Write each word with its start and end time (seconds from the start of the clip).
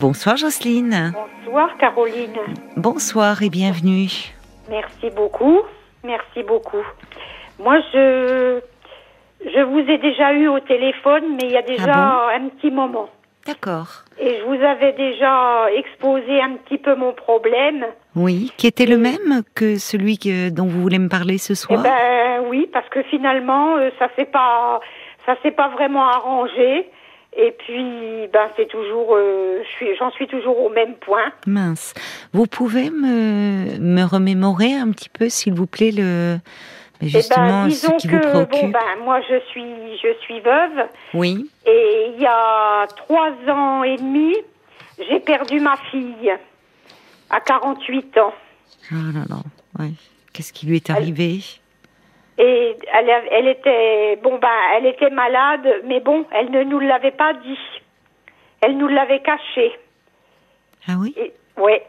Bonsoir 0.00 0.36
Jocelyne. 0.36 1.12
Bonsoir 1.44 1.76
Caroline. 1.78 2.38
Bonsoir 2.76 3.42
et 3.42 3.50
bienvenue. 3.50 4.08
Merci 4.70 5.10
beaucoup. 5.14 5.60
Merci 6.04 6.42
beaucoup. 6.42 6.84
Moi, 7.58 7.80
je, 7.92 8.60
je 9.44 9.60
vous 9.60 9.80
ai 9.80 9.98
déjà 9.98 10.32
eu 10.32 10.48
au 10.48 10.60
téléphone, 10.60 11.36
mais 11.36 11.48
il 11.48 11.50
y 11.52 11.56
a 11.56 11.62
déjà 11.62 11.92
Ah 11.94 12.28
un 12.34 12.48
petit 12.48 12.70
moment. 12.70 13.10
D'accord. 13.46 14.04
Et 14.18 14.38
je 14.38 14.44
vous 14.44 14.64
avais 14.64 14.92
déjà 14.92 15.66
exposé 15.74 16.40
un 16.40 16.52
petit 16.56 16.78
peu 16.78 16.94
mon 16.94 17.12
problème. 17.12 17.84
Oui, 18.16 18.52
qui 18.56 18.66
était 18.66 18.86
le 18.86 18.96
même 18.98 19.42
que 19.54 19.76
celui 19.76 20.18
que, 20.18 20.50
dont 20.50 20.66
vous 20.66 20.80
voulez 20.80 20.98
me 20.98 21.08
parler 21.08 21.36
ce 21.38 21.52
Eh 21.52 21.56
soir 21.56 21.82
ben 21.82 22.44
oui, 22.48 22.68
parce 22.72 22.88
que 22.88 23.02
finalement, 23.04 23.76
euh, 23.76 23.90
ça 23.98 24.08
s'est 24.16 24.24
pas, 24.26 24.80
ça 25.26 25.36
s'est 25.42 25.50
pas 25.52 25.68
vraiment 25.68 26.06
arrangé. 26.08 26.88
Et 27.36 27.52
puis, 27.52 28.26
ben 28.32 28.48
c'est 28.56 28.66
toujours, 28.68 29.14
euh, 29.14 29.62
suis, 29.76 29.94
j'en 29.96 30.10
suis 30.10 30.26
toujours 30.26 30.58
au 30.60 30.68
même 30.68 30.94
point. 30.96 31.32
Mince. 31.46 31.94
Vous 32.32 32.46
pouvez 32.46 32.90
me, 32.90 33.78
me 33.78 34.02
remémorer 34.04 34.72
un 34.74 34.90
petit 34.90 35.08
peu, 35.08 35.28
s'il 35.28 35.54
vous 35.54 35.66
plaît, 35.66 35.92
le 35.92 36.38
mais 37.00 37.06
Eh 37.06 37.10
justement 37.10 37.64
ben, 37.64 37.70
ce 37.70 37.86
disons 37.86 37.96
qui 37.96 38.08
que 38.08 38.14
vous 38.16 38.20
préoccupe? 38.46 38.60
bon 38.62 38.68
ben 38.68 39.04
moi 39.04 39.20
je 39.22 39.40
suis, 39.48 39.62
je 40.02 40.12
suis 40.22 40.40
veuve. 40.40 40.86
Oui. 41.14 41.48
Et 41.66 42.10
il 42.14 42.20
y 42.20 42.26
a 42.26 42.86
trois 42.96 43.30
ans 43.48 43.84
et 43.84 43.96
demi, 43.96 44.34
j'ai 45.08 45.20
perdu 45.20 45.60
ma 45.60 45.76
fille 45.90 46.32
à 47.30 47.40
48 47.40 48.18
ans. 48.18 48.34
Oh 48.92 48.96
là 49.14 49.22
là. 49.30 49.36
Ouais. 49.78 49.92
Qu'est-ce 50.32 50.52
qui 50.52 50.66
lui 50.66 50.76
est 50.76 50.90
arrivé? 50.90 51.40
Et 52.42 52.74
elle, 52.94 53.48
était 53.48 54.16
bon 54.22 54.38
ben 54.38 54.48
elle 54.74 54.86
était 54.86 55.10
malade, 55.10 55.82
mais 55.84 56.00
bon, 56.00 56.24
elle 56.32 56.50
ne 56.50 56.62
nous 56.62 56.78
l'avait 56.80 57.10
pas 57.10 57.34
dit. 57.34 57.58
Elle 58.62 58.78
nous 58.78 58.88
l'avait 58.88 59.20
caché. 59.20 59.78
Ah 60.88 60.92
oui? 60.98 61.14
Et, 61.18 61.34
ouais. 61.60 61.84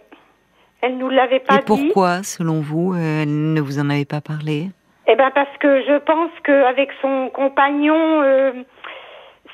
Elle 0.82 0.98
nous 0.98 1.08
l'avait 1.10 1.40
pas 1.40 1.56
Et 1.56 1.60
dit. 1.60 1.64
pourquoi, 1.66 2.24
selon 2.24 2.60
vous, 2.60 2.94
euh, 2.94 3.24
elle 3.24 3.54
ne 3.54 3.62
vous 3.62 3.80
en 3.80 3.90
avait 3.90 4.04
pas 4.04 4.20
parlé? 4.20 4.68
Eh 5.08 5.16
ben 5.16 5.32
parce 5.32 5.56
que 5.60 5.84
je 5.84 5.98
pense 6.00 6.32
qu'avec 6.44 6.90
son 7.02 7.30
compagnon, 7.30 8.22
euh, 8.22 8.52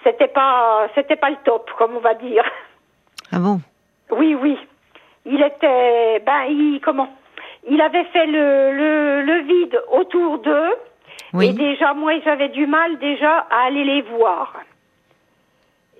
c'était 0.03 0.27
pas 0.29 0.87
c'était 0.95 1.15
pas 1.15 1.29
le 1.29 1.37
top, 1.45 1.69
comme 1.77 1.95
on 1.95 1.99
va 1.99 2.15
dire. 2.15 2.43
Ah 3.31 3.37
bon? 3.39 3.59
Oui, 4.09 4.33
oui. 4.33 4.57
Il 5.25 5.43
était, 5.43 6.23
ben, 6.25 6.45
il, 6.49 6.79
comment? 6.83 7.09
Il 7.69 7.81
avait 7.81 8.05
fait 8.05 8.25
le, 8.25 8.71
le, 8.71 9.21
le 9.23 9.41
vide 9.41 9.79
autour 9.91 10.39
d'eux. 10.39 10.73
Oui. 11.37 11.47
Et 11.49 11.53
déjà, 11.53 11.93
moi, 11.93 12.13
j'avais 12.25 12.49
du 12.49 12.65
mal 12.67 12.97
déjà 12.99 13.45
à 13.49 13.65
aller 13.67 13.83
les 13.83 14.01
voir. 14.01 14.53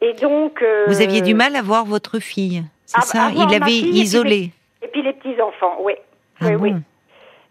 Et 0.01 0.13
donc. 0.13 0.61
euh, 0.61 0.85
Vous 0.87 1.01
aviez 1.01 1.21
du 1.21 1.33
mal 1.33 1.55
à 1.55 1.61
voir 1.61 1.85
votre 1.85 2.19
fille, 2.19 2.63
c'est 2.85 2.97
à- 2.99 3.01
ça 3.01 3.29
Il 3.31 3.37
ma 3.39 3.43
avait 3.55 3.65
fille 3.65 4.01
et 4.83 4.87
puis 4.89 5.01
les 5.01 5.13
petits 5.13 5.41
enfants, 5.41 5.77
oui. 5.81 5.93
Ah 6.39 6.45
oui, 6.47 6.55
bon 6.55 6.63
oui. 6.63 6.73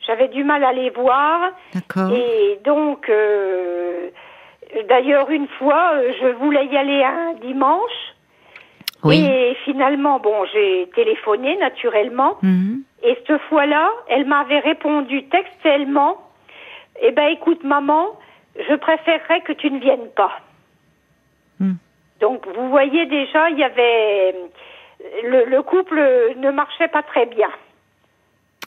J'avais 0.07 0.29
du 0.29 0.45
mal 0.45 0.63
à 0.63 0.73
les 0.73 0.91
voir. 0.91 1.51
D'accord. 1.75 2.13
Et 2.13 2.61
donc, 2.65 3.09
euh, 3.09 4.11
d'ailleurs, 4.89 5.29
une 5.31 5.49
fois, 5.59 5.95
je 6.21 6.29
voulais 6.35 6.67
y 6.67 6.77
aller 6.77 7.03
un 7.03 7.35
dimanche. 7.43 7.99
Oui. 9.03 9.25
Et 9.25 9.57
finalement, 9.65 10.21
bon, 10.21 10.45
j'ai 10.53 10.89
téléphoné 10.95 11.57
naturellement. 11.57 12.39
Mhm. 12.43 12.83
Et 13.03 13.19
cette 13.27 13.41
fois-là, 13.49 13.91
elle 14.09 14.27
m'avait 14.27 14.61
répondu 14.61 15.25
textuellement 15.25 16.17
Eh 17.03 17.13
ben, 17.13 17.29
écoute, 17.29 17.63
maman, 17.65 18.07
je 18.69 18.75
préférerais 18.75 19.41
que 19.43 19.53
tu 19.53 19.71
ne 19.71 19.79
viennes 19.81 20.09
pas. 20.17 20.41
Hmm. 21.61 21.75
Donc, 22.21 22.47
vous 22.57 22.69
voyez 22.71 23.07
déjà, 23.07 23.51
il 23.51 23.59
y 23.59 23.65
avait. 23.65 24.35
Le, 25.25 25.45
le 25.45 25.63
couple 25.63 26.01
ne 26.39 26.51
marchait 26.51 26.89
pas 26.89 27.03
très 27.03 27.27
bien. 27.27 27.49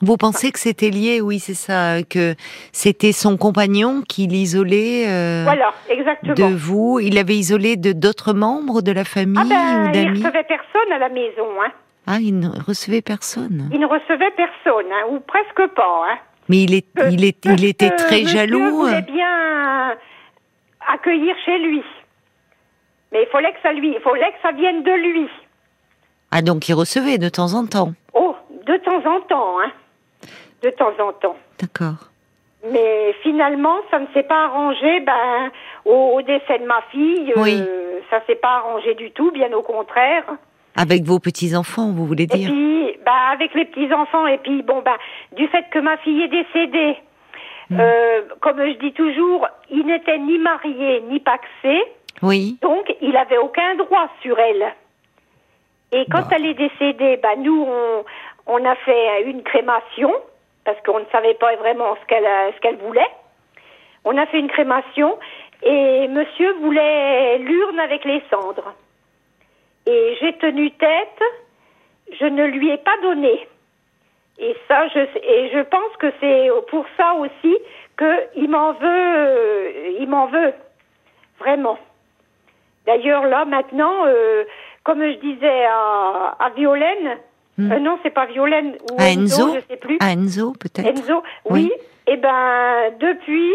Vous 0.02 0.16
pensez 0.16 0.52
que 0.52 0.60
c'était 0.60 0.92
lié, 0.92 1.20
oui, 1.20 1.40
c'est 1.40 1.56
ça, 1.56 2.04
que 2.04 2.36
c'était 2.72 3.12
son 3.12 3.36
compagnon 3.36 4.02
qui 4.08 4.28
l'isolait 4.28 5.10
euh, 5.10 5.42
Voilà, 5.44 5.73
exactement. 5.89 6.36
de 6.36 6.56
vous. 6.56 7.00
Il 7.02 7.18
avait 7.18 7.36
isolé 7.36 7.76
de 7.76 7.92
d'autres 7.92 8.34
membres 8.34 8.82
de 8.82 8.94
la 8.94 9.04
famille 9.04 9.36
ah 9.38 9.44
ou 9.45 9.50
ben, 9.50 9.86
il 9.88 9.92
d'amis? 9.92 10.20
recevait 10.23 10.44
personne 10.45 10.92
à 10.94 11.00
la 11.00 11.10
maison, 11.10 11.48
hein. 11.62 11.72
Ah, 12.08 12.18
il 12.22 12.39
ne 12.39 12.48
recevait 12.48 13.02
personne. 13.02 13.70
Il 13.73 13.80
ne 13.80 13.86
recevait 13.88 14.32
personne, 14.38 14.86
hein, 14.89 15.08
ou 15.12 15.20
presque 15.20 15.68
pas, 15.76 16.06
hein. 16.10 16.18
Mais 16.49 16.64
il, 16.64 16.73
est, 16.73 16.87
il, 17.10 17.23
il 17.23 17.65
était 17.65 17.92
très 17.92 18.26
jaloux. 18.26 18.71
voulait 18.71 19.02
bien 19.04 19.95
accueillir 20.93 21.36
chez 21.45 21.58
lui. 21.60 21.83
Mais 23.11 23.23
il 23.23 23.27
fallait 23.32 23.52
que 23.52 23.61
ça 23.64 23.71
lui, 23.73 23.93
il 23.95 23.99
fallait 24.02 24.32
que 24.32 24.42
ça 24.42 24.52
vienne 24.52 24.83
de 24.83 24.92
lui. 24.92 25.27
Ah, 26.32 26.42
donc 26.42 26.67
il 26.70 26.73
recevait 26.73 27.17
de 27.17 27.30
temps 27.30 27.54
en 27.54 27.65
temps. 27.65 27.93
Oh, 28.14 28.36
de 28.67 28.77
temps 28.77 29.04
en 29.09 29.21
temps, 29.21 29.59
hein. 29.61 29.71
De 30.64 30.70
temps 30.71 30.93
en 30.99 31.14
temps. 31.14 31.38
D'accord. 31.59 32.09
Mais 32.71 33.15
finalement, 33.23 33.77
ça 33.89 33.99
ne 33.99 34.05
s'est 34.14 34.23
pas 34.23 34.45
arrangé. 34.45 34.99
Ben, 34.99 35.49
au, 35.86 36.11
au 36.17 36.21
décès 36.21 36.59
de 36.59 36.65
ma 36.65 36.82
fille, 36.92 37.33
euh, 37.38 37.99
ça 38.09 38.21
s'est 38.27 38.36
pas 38.36 38.58
arrangé 38.58 38.95
du 38.95 39.11
tout, 39.11 39.32
bien 39.32 39.52
au 39.54 39.61
contraire. 39.61 40.26
Avec 40.76 41.04
vos 41.04 41.20
petits-enfants, 41.20 41.92
vous 41.92 42.05
voulez 42.05 42.23
Et 42.23 42.27
dire 42.27 42.49
puis, 42.52 42.79
avec 43.32 43.54
les 43.54 43.66
petits 43.66 43.94
enfants, 43.94 44.28
et 44.28 44.38
puis 44.38 44.62
bon, 44.64 44.82
ben, 44.82 44.95
du 45.34 45.48
fait 45.48 45.66
que 45.72 45.80
ma 45.80 45.98
fille 45.98 46.23
est 46.23 46.28
décédée, 46.28 46.98
Hmm. 47.72 47.78
euh, 47.80 48.22
comme 48.42 48.58
je 48.66 48.78
dis 48.80 48.94
toujours, 48.94 49.48
il 49.70 49.86
n'était 49.86 50.17
ni 50.17 50.40
marié 50.40 51.02
ni 51.02 51.20
paxé, 51.20 51.84
Oui. 52.23 52.58
donc 52.64 52.92
il 53.02 53.16
avait 53.16 53.38
aucun 53.38 53.76
droit 53.76 54.10
sur 54.23 54.39
elle. 54.39 54.73
Et 55.92 56.06
quand 56.12 56.22
Bah. 56.22 56.36
elle 56.38 56.48
est 56.48 56.56
décédée, 56.56 57.18
ben, 57.18 57.36
nous, 57.44 57.68
on, 57.68 58.04
on 58.48 58.66
a 58.66 58.76
fait 58.76 59.22
une 59.23 59.44
crémation, 59.44 60.12
parce 60.66 60.82
qu'on 60.82 61.00
ne 61.00 61.06
savait 61.12 61.36
pas 61.36 61.56
vraiment 61.58 61.95
ce 62.02 62.06
qu'elle 62.08 62.26
euh, 62.26 62.52
ce 62.56 62.60
qu'elle 62.62 62.78
voulait. 62.78 63.08
On 64.04 64.18
a 64.18 64.26
fait 64.26 64.39
une 64.39 64.50
crémation, 64.50 65.20
et 65.62 66.08
monsieur 66.08 66.52
voulait 66.62 67.38
l'urne 67.38 67.80
avec 67.80 68.04
les 68.04 68.23
cendres. 68.32 68.73
Et 69.86 70.18
j'ai 70.20 70.34
tenu 70.38 70.72
tête, 70.72 71.22
je 72.20 72.25
ne 72.25 72.45
lui 72.45 72.70
ai 72.70 72.77
pas 72.77 72.97
donné. 73.02 73.47
Et 74.39 74.55
ça, 74.67 74.87
je, 74.87 74.99
et 74.99 75.49
je 75.53 75.59
pense 75.64 75.95
que 75.99 76.08
c'est 76.21 76.49
pour 76.70 76.86
ça 76.95 77.14
aussi 77.15 77.58
qu'il 77.97 78.49
m'en 78.49 78.71
veut, 78.73 78.87
euh, 78.87 79.97
il 79.99 80.08
m'en 80.08 80.27
veut, 80.27 80.53
vraiment. 81.39 81.77
D'ailleurs, 82.86 83.25
là, 83.25 83.43
maintenant, 83.45 84.05
euh, 84.05 84.45
comme 84.83 85.03
je 85.03 85.17
disais 85.17 85.65
à, 85.65 86.36
à 86.39 86.49
Violaine, 86.55 87.17
Hmm. 87.58 87.73
euh, 87.73 87.80
non, 87.80 87.99
c'est 88.03 88.09
pas 88.14 88.26
Violaine, 88.26 88.77
ou 88.89 88.95
À 88.97 89.09
Enzo 89.09 89.53
je 89.55 89.59
sais 89.70 89.76
plus. 89.76 89.97
À 89.99 90.14
Enzo, 90.14 90.53
peut-être 90.53 90.87
Enzo, 90.87 91.21
oui. 91.49 91.70
Oui. 91.70 91.73
Et 92.08 92.15
ben, 92.15 92.93
depuis, 93.02 93.53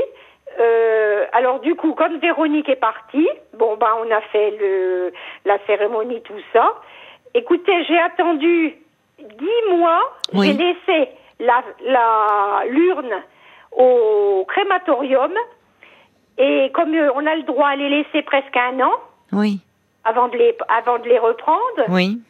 euh, 0.60 1.24
alors 1.32 1.60
du 1.60 1.74
coup, 1.74 1.94
comme 1.94 2.18
Véronique 2.18 2.68
est 2.68 2.76
partie, 2.76 3.26
bon, 3.54 3.78
ben, 3.78 3.88
on 4.04 4.10
a 4.10 4.20
fait 4.20 4.50
le, 4.60 5.10
la 5.46 5.56
cérémonie, 5.66 6.20
tout 6.20 6.38
ça. 6.52 6.74
Écoutez, 7.34 7.84
j'ai 7.84 7.98
attendu 7.98 8.74
dix 9.18 9.76
mois, 9.76 10.00
Oui. 10.32 10.46
j'ai 10.46 10.52
laissé 10.54 11.10
la, 11.40 11.62
la, 11.84 12.62
l'urne 12.68 13.12
au 13.72 14.44
crématorium, 14.48 15.32
et 16.38 16.70
comme 16.72 16.94
euh, 16.94 17.10
on 17.14 17.26
a 17.26 17.34
le 17.34 17.42
droit 17.42 17.68
à 17.68 17.76
les 17.76 17.88
laisser 17.88 18.22
presque 18.22 18.56
un 18.56 18.80
an, 18.80 18.92
Oui. 19.32 19.60
avant 20.04 20.28
de 20.28 20.36
les, 20.36 20.56
avant 20.68 20.98
de 20.98 21.08
les 21.08 21.18
reprendre, 21.18 21.84
Oui. 21.88 22.20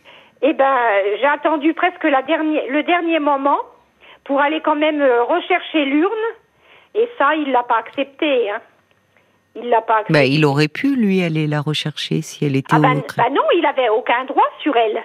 eh 0.43 0.53
ben, 0.55 0.77
j'ai 1.21 1.27
attendu 1.27 1.75
presque 1.75 2.05
la 2.05 2.23
dernière, 2.23 2.65
le 2.71 2.83
dernier 2.83 3.19
moment 3.19 3.59
pour 4.25 4.41
aller 4.41 4.63
quand 4.63 4.77
même 4.77 5.03
euh, 5.03 5.23
rechercher 5.25 5.85
l'urne. 5.85 6.13
Et 6.95 7.09
ça, 7.19 7.35
il 7.35 7.51
l'a 7.53 7.65
pas 7.65 7.77
accepté. 7.79 8.51
Hein. 8.51 8.61
Il 9.57 9.69
l'a 9.69 9.83
pas 9.83 9.99
accepté. 9.99 10.13
Bah, 10.13 10.25
il 10.25 10.45
aurait 10.45 10.69
pu, 10.69 10.97
lui, 10.97 11.23
aller 11.23 11.47
la 11.47 11.61
rechercher 11.61 12.23
si 12.23 12.45
elle 12.45 12.57
était 12.57 12.75
ah 12.75 12.79
au 12.79 12.83
ben, 12.83 13.03
ben 13.17 13.33
non, 13.33 13.43
il 13.57 13.65
avait 13.67 13.89
aucun 13.89 14.25
droit 14.25 14.49
sur 14.61 14.77
elle. 14.77 14.99
a- 14.99 15.03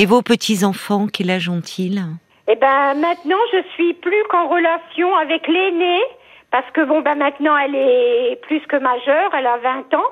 Et 0.00 0.06
vos 0.06 0.22
petits-enfants, 0.22 1.06
quel 1.12 1.30
âge 1.30 1.48
ont-ils? 1.48 2.02
Eh 2.48 2.56
ben, 2.56 2.94
maintenant, 2.94 3.38
je 3.52 3.62
suis 3.74 3.94
plus 3.94 4.22
qu'en 4.30 4.48
relation 4.48 5.14
avec 5.16 5.46
l'aînée 5.46 6.00
parce 6.50 6.68
que 6.72 6.84
bon, 6.84 7.02
ben 7.02 7.14
maintenant, 7.14 7.56
elle 7.56 7.74
est 7.74 8.40
plus 8.42 8.60
que 8.66 8.76
majeure, 8.76 9.30
elle 9.36 9.46
a 9.46 9.58
20 9.58 9.94
ans. 9.94 10.10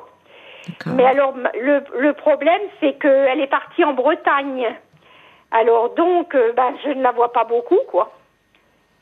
Mais 0.94 1.05
alors, 1.05 1.35
le 1.55 2.12
problème, 2.12 2.61
c'est 2.81 2.99
qu'elle 2.99 3.41
est 3.41 3.47
partie 3.47 3.85
en 3.85 3.94
Bretagne. 3.94 4.67
Alors 5.53 5.94
donc, 5.94 6.35
euh, 6.35 6.53
ben, 6.53 6.75
je 6.85 6.91
ne 6.91 7.03
la 7.03 7.12
vois 7.12 7.32
pas 7.32 7.44
beaucoup, 7.44 7.79
quoi. 7.88 8.12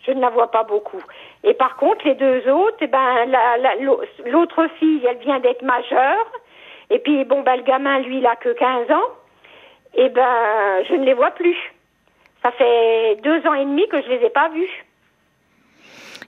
Je 0.06 0.12
ne 0.12 0.20
la 0.20 0.30
vois 0.30 0.50
pas 0.50 0.62
beaucoup. 0.62 1.02
Et 1.44 1.54
par 1.54 1.76
contre, 1.76 2.06
les 2.06 2.14
deux 2.14 2.48
autres, 2.50 2.76
eh 2.80 2.86
ben, 2.86 3.26
la- 3.26 3.58
la- 3.58 3.76
l'autre 4.30 4.66
fille, 4.78 5.02
elle 5.08 5.18
vient 5.18 5.40
d'être 5.40 5.62
majeure. 5.62 6.26
Et 6.90 6.98
puis, 6.98 7.24
bon, 7.24 7.42
ben, 7.42 7.56
le 7.56 7.62
gamin, 7.62 7.98
lui, 8.00 8.18
il 8.18 8.26
a 8.26 8.36
que 8.36 8.48
15 8.54 8.90
ans. 8.90 9.08
Et 9.94 10.08
ben, 10.08 10.82
je 10.88 10.94
ne 10.94 11.04
les 11.04 11.14
vois 11.14 11.32
plus. 11.32 11.56
Ça 12.42 12.50
fait 12.52 13.16
deux 13.22 13.46
ans 13.46 13.54
et 13.54 13.64
demi 13.64 13.86
que 13.88 14.00
je 14.02 14.08
les 14.08 14.26
ai 14.26 14.30
pas 14.30 14.48
vus. 14.50 14.84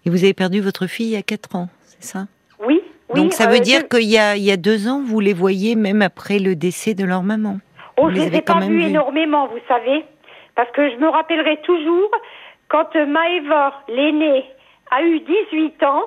Et 0.05 0.11
vous 0.11 0.23
avez 0.23 0.35
perdu 0.35 0.61
votre 0.61 0.87
fille 0.87 1.07
il 1.09 1.15
y 1.15 1.17
a 1.17 1.23
4 1.23 1.57
ans, 1.57 1.69
c'est 1.83 2.05
ça? 2.05 2.27
Oui, 2.65 2.81
oui. 3.11 3.21
Donc 3.23 3.33
ça 3.33 3.45
euh, 3.49 3.53
veut 3.53 3.61
dire 3.61 3.81
deux- 3.83 3.99
qu'il 3.99 4.09
y 4.09 4.19
a, 4.19 4.37
il 4.37 4.43
y 4.45 4.53
a 4.53 4.57
deux 4.57 4.89
ans, 4.89 5.03
vous 5.05 5.21
les 5.21 5.33
voyez 5.35 5.75
même 5.75 6.01
après 6.03 6.39
le 6.39 6.55
décès 6.55 6.95
de 6.95 7.05
leur 7.05 7.23
maman 7.23 7.57
Oh, 7.99 8.05
Vous 8.05 8.11
je 8.11 8.15
les 8.17 8.31
les 8.31 8.37
ai 8.39 8.43
quand 8.43 8.61
pas 8.61 8.67
vus. 8.67 8.83
énormément, 8.85 9.47
vous 9.49 9.59
savez, 9.67 10.05
parce 10.55 10.71
que 10.73 10.91
je 10.91 10.97
me 10.97 11.09
rappellerai 11.09 11.57
toujours 11.63 12.11
quand 12.69 12.95
euh, 12.95 13.05
Maëva, 13.07 13.73
l'aînée, 13.89 14.45
a 14.91 15.03
eu 15.03 15.21
18 15.21 15.83
ans. 15.85 16.05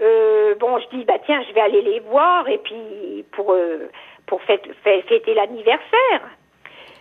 euh, 0.00 0.54
bon, 0.56 0.78
je 0.80 0.96
dis 0.96 1.04
bah 1.04 1.18
tiens, 1.24 1.42
je 1.48 1.54
vais 1.54 1.60
aller 1.60 1.82
les 1.82 2.00
voir 2.00 2.48
et 2.48 2.58
puis 2.58 3.24
pour 3.32 3.52
euh, 3.52 3.88
pour 4.26 4.40
fête- 4.42 4.70
fê- 4.84 5.02
fêter 5.02 5.34
l'anniversaire. 5.34 6.20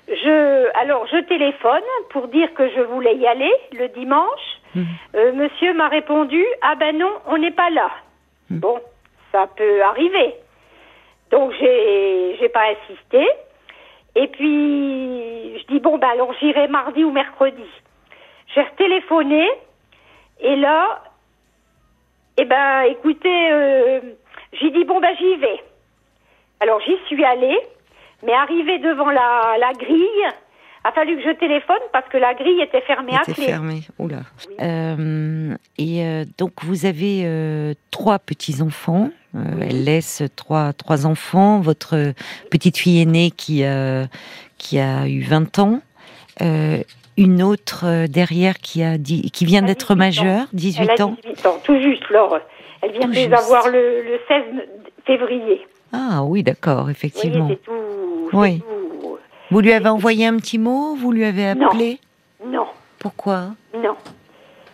Je 0.07 0.69
alors 0.77 1.07
je 1.07 1.17
téléphone 1.21 1.81
pour 2.09 2.27
dire 2.27 2.53
que 2.53 2.69
je 2.69 2.81
voulais 2.81 3.15
y 3.15 3.25
aller 3.27 3.51
le 3.71 3.87
dimanche. 3.89 4.47
Mhm. 4.75 4.85
Euh, 5.15 5.31
monsieur 5.33 5.73
m'a 5.73 5.87
répondu 5.87 6.43
ah 6.61 6.75
ben 6.75 6.97
non, 6.97 7.11
on 7.27 7.37
n'est 7.37 7.51
pas 7.51 7.69
là. 7.69 7.89
Mhm. 8.49 8.59
Bon, 8.59 8.79
ça 9.31 9.47
peut 9.55 9.81
arriver. 9.83 10.35
Donc 11.31 11.51
j'ai 11.59 12.35
j'ai 12.39 12.49
pas 12.49 12.65
insisté. 12.71 13.25
Et 14.15 14.27
puis 14.27 15.57
je 15.59 15.65
dis 15.67 15.79
bon 15.79 15.97
ben 15.97 16.09
alors 16.09 16.33
j'irai 16.39 16.67
mardi 16.67 17.03
ou 17.03 17.11
mercredi. 17.11 17.65
J'ai 18.53 18.61
retéléphoné 18.61 19.49
et 20.39 20.55
là, 20.55 21.03
eh 22.37 22.45
ben 22.45 22.83
écoutez, 22.83 23.51
euh, 23.51 24.01
j'ai 24.53 24.71
dit 24.71 24.83
bon 24.85 24.99
ben 24.99 25.15
j'y 25.17 25.35
vais. 25.37 25.63
Alors 26.59 26.79
j'y 26.81 26.97
suis 27.07 27.23
allée, 27.23 27.59
mais 28.23 28.33
arrivée 28.33 28.79
devant 28.79 29.09
la, 29.09 29.55
la 29.59 29.73
grille, 29.73 30.33
a 30.83 30.91
fallu 30.91 31.17
que 31.17 31.23
je 31.23 31.31
téléphone 31.37 31.79
parce 31.91 32.07
que 32.09 32.17
la 32.17 32.33
grille 32.33 32.61
était 32.61 32.81
fermée 32.81 33.15
à 33.15 33.23
clé. 33.23 33.45
fermé. 33.45 33.81
Oula. 33.99 34.21
Oui. 34.49 34.55
Euh, 34.61 35.55
et 35.77 36.03
euh, 36.03 36.25
donc 36.37 36.51
vous 36.63 36.85
avez 36.85 37.21
euh, 37.23 37.73
trois 37.91 38.19
petits 38.19 38.61
enfants. 38.61 39.09
Elle 39.33 39.85
laisse 39.85 40.21
trois 40.35 40.73
trois 40.73 41.07
enfants. 41.07 41.59
Votre 41.59 42.13
petite 42.51 42.77
fille 42.77 43.01
aînée 43.01 43.31
qui 43.31 43.63
qui 44.57 44.79
a 44.79 45.07
eu 45.07 45.21
20 45.21 45.59
ans. 45.59 45.81
Une 47.17 47.43
autre 47.43 47.85
euh, 47.85 48.07
derrière 48.07 48.57
qui 48.59 48.83
a 48.83 48.97
dit 48.97 49.29
qui 49.31 49.45
vient 49.45 49.59
Elle 49.59 49.65
a 49.65 49.67
d'être 49.67 49.93
18 49.93 49.93
ans. 49.93 49.95
majeure, 49.97 50.45
Elle 50.53 50.59
18 50.59 50.89
a 50.99 51.05
ans. 51.05 51.15
18 51.23 51.45
ans, 51.45 51.59
tout 51.63 51.79
juste, 51.81 52.09
Laure. 52.09 52.39
Elle 52.81 52.91
vient 52.91 53.07
de 53.07 53.13
les 53.13 53.31
avoir 53.33 53.67
le, 53.69 54.01
le 54.03 54.19
16 54.27 54.43
février. 55.05 55.65
Ah 55.93 56.23
oui, 56.23 56.43
d'accord, 56.43 56.81
voyez, 56.83 56.91
effectivement. 56.91 57.47
c'est 57.49 57.63
tout. 57.63 58.29
Oui. 58.33 58.59
tout. 58.59 59.17
Vous 59.51 59.59
lui 59.61 59.71
avez 59.73 59.89
envoyé 59.89 60.25
un 60.25 60.37
petit 60.37 60.57
mot 60.57 60.95
Vous 60.95 61.11
lui 61.11 61.23
avez 61.25 61.53
Non. 61.53 61.67
appelé? 61.67 61.99
Non. 62.45 62.65
Pourquoi? 62.99 63.49
Non. 63.75 63.95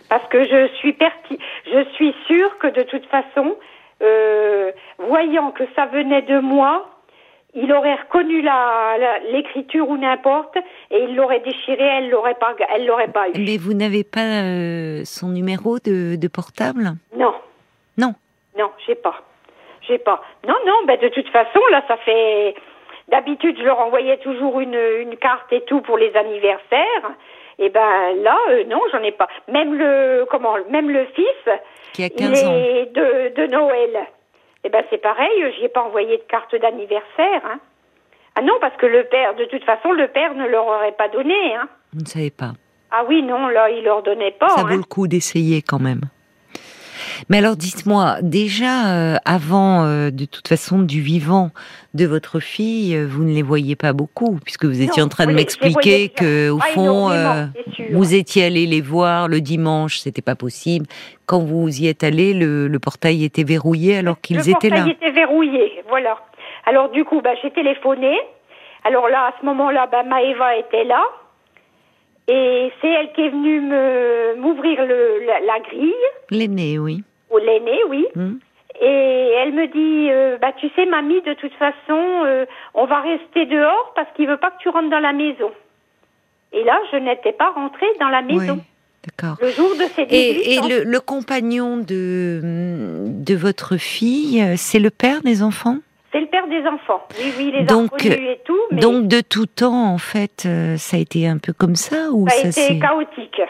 Parce 0.08 0.26
que 0.28 0.42
je 0.44 0.68
suis 0.78 0.92
perti 0.94 1.38
je 1.72 1.84
suis 1.94 2.12
sûre 2.26 2.58
que 2.58 2.66
de 2.68 2.82
toute 2.82 3.04
façon, 3.06 3.54
euh, 4.02 4.72
voyant 4.98 5.50
que 5.52 5.62
ça 5.76 5.86
venait 5.86 6.22
de 6.22 6.40
moi, 6.40 6.88
il 7.54 7.72
aurait 7.72 7.94
reconnu 7.96 8.42
la, 8.42 8.96
la- 8.98 9.18
l'écriture 9.32 9.88
ou 9.88 9.96
n'importe 9.96 10.56
et 10.90 10.98
il 11.04 11.16
l'aurait 11.16 11.40
déchiré, 11.40 11.82
elle 11.82 12.10
l'aurait 12.10 12.34
pas, 12.34 12.54
elle 12.74 12.86
l'aurait 12.86 13.08
pas 13.08 13.28
eu. 13.28 13.32
Mais 13.38 13.56
vous 13.56 13.74
n'avez 13.74 14.04
pas 14.04 14.42
euh, 14.44 15.02
son 15.04 15.28
numéro 15.28 15.78
de, 15.78 16.16
de 16.16 16.28
portable? 16.28 16.92
Non. 17.16 17.34
Non. 17.98 18.14
Non, 18.58 18.70
j'ai 18.86 18.94
pas. 18.94 19.22
J'ai 19.88 19.98
pas. 19.98 20.22
Non, 20.46 20.54
non, 20.66 20.84
ben 20.86 20.98
de 21.00 21.08
toute 21.08 21.28
façon, 21.28 21.60
là, 21.70 21.82
ça 21.88 21.96
fait. 21.98 22.54
D'habitude, 23.08 23.56
je 23.58 23.64
leur 23.64 23.80
envoyais 23.80 24.18
toujours 24.18 24.60
une, 24.60 24.78
une 25.00 25.16
carte 25.16 25.52
et 25.52 25.62
tout 25.62 25.80
pour 25.80 25.98
les 25.98 26.14
anniversaires. 26.16 27.10
Et 27.58 27.68
ben 27.68 28.14
là, 28.22 28.36
euh, 28.50 28.64
non, 28.68 28.80
j'en 28.92 29.02
ai 29.02 29.10
pas. 29.12 29.28
Même 29.48 29.74
le 29.74 30.24
comment, 30.30 30.54
même 30.70 30.88
le 30.90 31.04
fils, 31.16 31.52
Qui 31.92 32.04
a 32.04 32.06
il 32.06 32.10
15 32.12 32.44
ans. 32.44 32.54
est 32.54 32.86
de, 32.94 33.34
de 33.42 33.46
Noël. 33.48 34.06
Et 34.64 34.68
ben 34.68 34.84
c'est 34.90 34.98
pareil, 34.98 35.52
j'y 35.56 35.64
ai 35.64 35.68
pas 35.68 35.82
envoyé 35.82 36.18
de 36.18 36.22
carte 36.22 36.54
d'anniversaire. 36.54 37.42
Hein. 37.44 37.60
Ah 38.36 38.42
non, 38.42 38.54
parce 38.60 38.76
que 38.76 38.86
le 38.86 39.04
père, 39.04 39.34
de 39.34 39.44
toute 39.46 39.64
façon, 39.64 39.92
le 39.92 40.08
père 40.08 40.34
ne 40.34 40.46
leur 40.46 40.66
aurait 40.66 40.92
pas 40.92 41.08
donné. 41.08 41.54
Hein. 41.54 41.68
Vous 41.92 42.02
ne 42.02 42.06
savez 42.06 42.30
pas. 42.30 42.52
Ah 42.90 43.04
oui, 43.08 43.22
non, 43.22 43.48
là, 43.48 43.70
il 43.70 43.84
leur 43.84 44.02
donnait 44.02 44.32
pas. 44.32 44.48
Ça 44.50 44.60
hein. 44.60 44.66
vaut 44.66 44.76
le 44.76 44.82
coup 44.82 45.06
d'essayer 45.06 45.62
quand 45.62 45.78
même. 45.80 46.02
Mais 47.28 47.38
alors 47.38 47.56
dites-moi, 47.56 48.16
déjà 48.22 48.94
euh, 48.94 49.16
avant 49.24 49.84
euh, 49.84 50.10
de 50.10 50.24
toute 50.24 50.48
façon 50.48 50.80
du 50.80 51.00
vivant 51.00 51.50
de 51.94 52.06
votre 52.06 52.40
fille, 52.40 52.94
euh, 52.96 53.06
vous 53.08 53.24
ne 53.24 53.32
les 53.32 53.42
voyez 53.42 53.76
pas 53.76 53.92
beaucoup 53.92 54.38
puisque 54.44 54.64
vous 54.64 54.80
étiez 54.82 55.00
Non, 55.02 55.06
en 55.06 55.08
train 55.10 55.26
de 55.26 55.32
m'expliquer 55.32 56.08
que 56.08 56.50
au 56.50 56.58
Ah, 56.62 56.66
fond 56.72 57.10
euh, 57.10 57.46
vous 57.92 58.14
étiez 58.14 58.44
allé 58.44 58.66
les 58.66 58.80
voir 58.80 59.28
le 59.28 59.40
dimanche, 59.40 59.98
c'était 59.98 60.22
pas 60.22 60.34
possible. 60.36 60.86
Quand 61.26 61.40
vous 61.40 61.68
y 61.68 61.86
êtes 61.88 62.02
allé, 62.04 62.32
le, 62.34 62.68
le 62.68 62.78
portail 62.78 63.24
était 63.24 63.44
verrouillé 63.44 63.98
alors 63.98 64.20
qu'ils 64.20 64.36
le 64.38 64.48
étaient 64.48 64.68
là. 64.70 64.76
portail 64.76 64.92
était 64.92 65.10
verrouillé, 65.10 65.82
voilà. 65.88 66.18
Alors 66.66 66.90
du 66.90 67.04
coup, 67.04 67.20
bah, 67.20 67.30
j'ai 67.42 67.50
téléphoné. 67.50 68.16
Alors 68.84 69.08
là, 69.08 69.26
à 69.28 69.34
ce 69.40 69.46
moment-là, 69.46 69.88
bah, 69.92 70.02
Maëva 70.04 70.56
était 70.56 70.84
là. 70.84 71.02
Et 72.28 72.70
c'est 72.80 72.88
elle 72.88 73.12
qui 73.12 73.22
est 73.22 73.28
venue 73.30 73.60
me 73.60 74.36
m'ouvrir 74.40 74.86
le, 74.86 75.26
la, 75.26 75.40
la 75.40 75.58
grille, 75.60 75.92
L'aîné, 76.30 76.78
oui. 76.78 77.02
Ou 77.30 77.38
l'aîné, 77.38 77.78
oui. 77.88 78.06
Hmm. 78.14 78.34
Et 78.82 79.32
elle 79.42 79.52
me 79.52 79.66
dit, 79.66 80.10
euh, 80.10 80.38
bah 80.40 80.52
tu 80.56 80.68
sais, 80.76 80.86
mamie, 80.86 81.20
de 81.22 81.34
toute 81.34 81.52
façon, 81.54 81.98
euh, 82.24 82.46
on 82.74 82.86
va 82.86 83.00
rester 83.00 83.44
dehors 83.46 83.92
parce 83.94 84.08
qu'il 84.16 84.26
veut 84.28 84.36
pas 84.38 84.50
que 84.50 84.58
tu 84.60 84.68
rentres 84.68 84.88
dans 84.90 85.00
la 85.00 85.12
maison. 85.12 85.50
Et 86.52 86.64
là, 86.64 86.78
je 86.92 86.96
n'étais 86.96 87.32
pas 87.32 87.50
rentrée 87.50 87.86
dans 88.00 88.08
la 88.08 88.22
maison. 88.22 88.54
Oui, 88.54 88.62
d'accord. 89.06 89.36
Le 89.40 89.50
jour 89.50 89.70
de 89.74 89.84
ses 89.94 90.06
18 90.06 90.14
Et, 90.16 90.54
et 90.54 90.58
ans. 90.60 90.68
le, 90.68 90.82
le 90.84 91.00
compagnon 91.00 91.76
de, 91.76 92.40
de 93.06 93.34
votre 93.34 93.76
fille, 93.76 94.40
euh, 94.42 94.54
c'est 94.56 94.78
le 94.80 94.90
père 94.90 95.20
des 95.22 95.42
enfants? 95.42 95.76
C'est 96.12 96.20
le 96.20 96.26
père 96.26 96.46
des 96.48 96.66
enfants. 96.66 97.06
Oui, 97.18 97.32
oui, 97.38 97.52
les 97.56 97.64
Donc, 97.64 98.04
a 98.04 98.14
et 98.14 98.40
tout, 98.44 98.58
mais 98.72 98.80
Donc 98.80 99.06
de 99.08 99.20
tout 99.20 99.46
temps, 99.46 99.92
en 99.92 99.98
fait, 99.98 100.48
ça 100.76 100.96
a 100.96 101.00
été 101.00 101.28
un 101.28 101.38
peu 101.38 101.52
comme 101.52 101.76
ça 101.76 102.10
ou 102.10 102.26
ça 102.28 102.34
a 102.34 102.38
ça, 102.38 102.48
été 102.48 102.74
c'est 102.74 102.78
chaotique. 102.80 103.40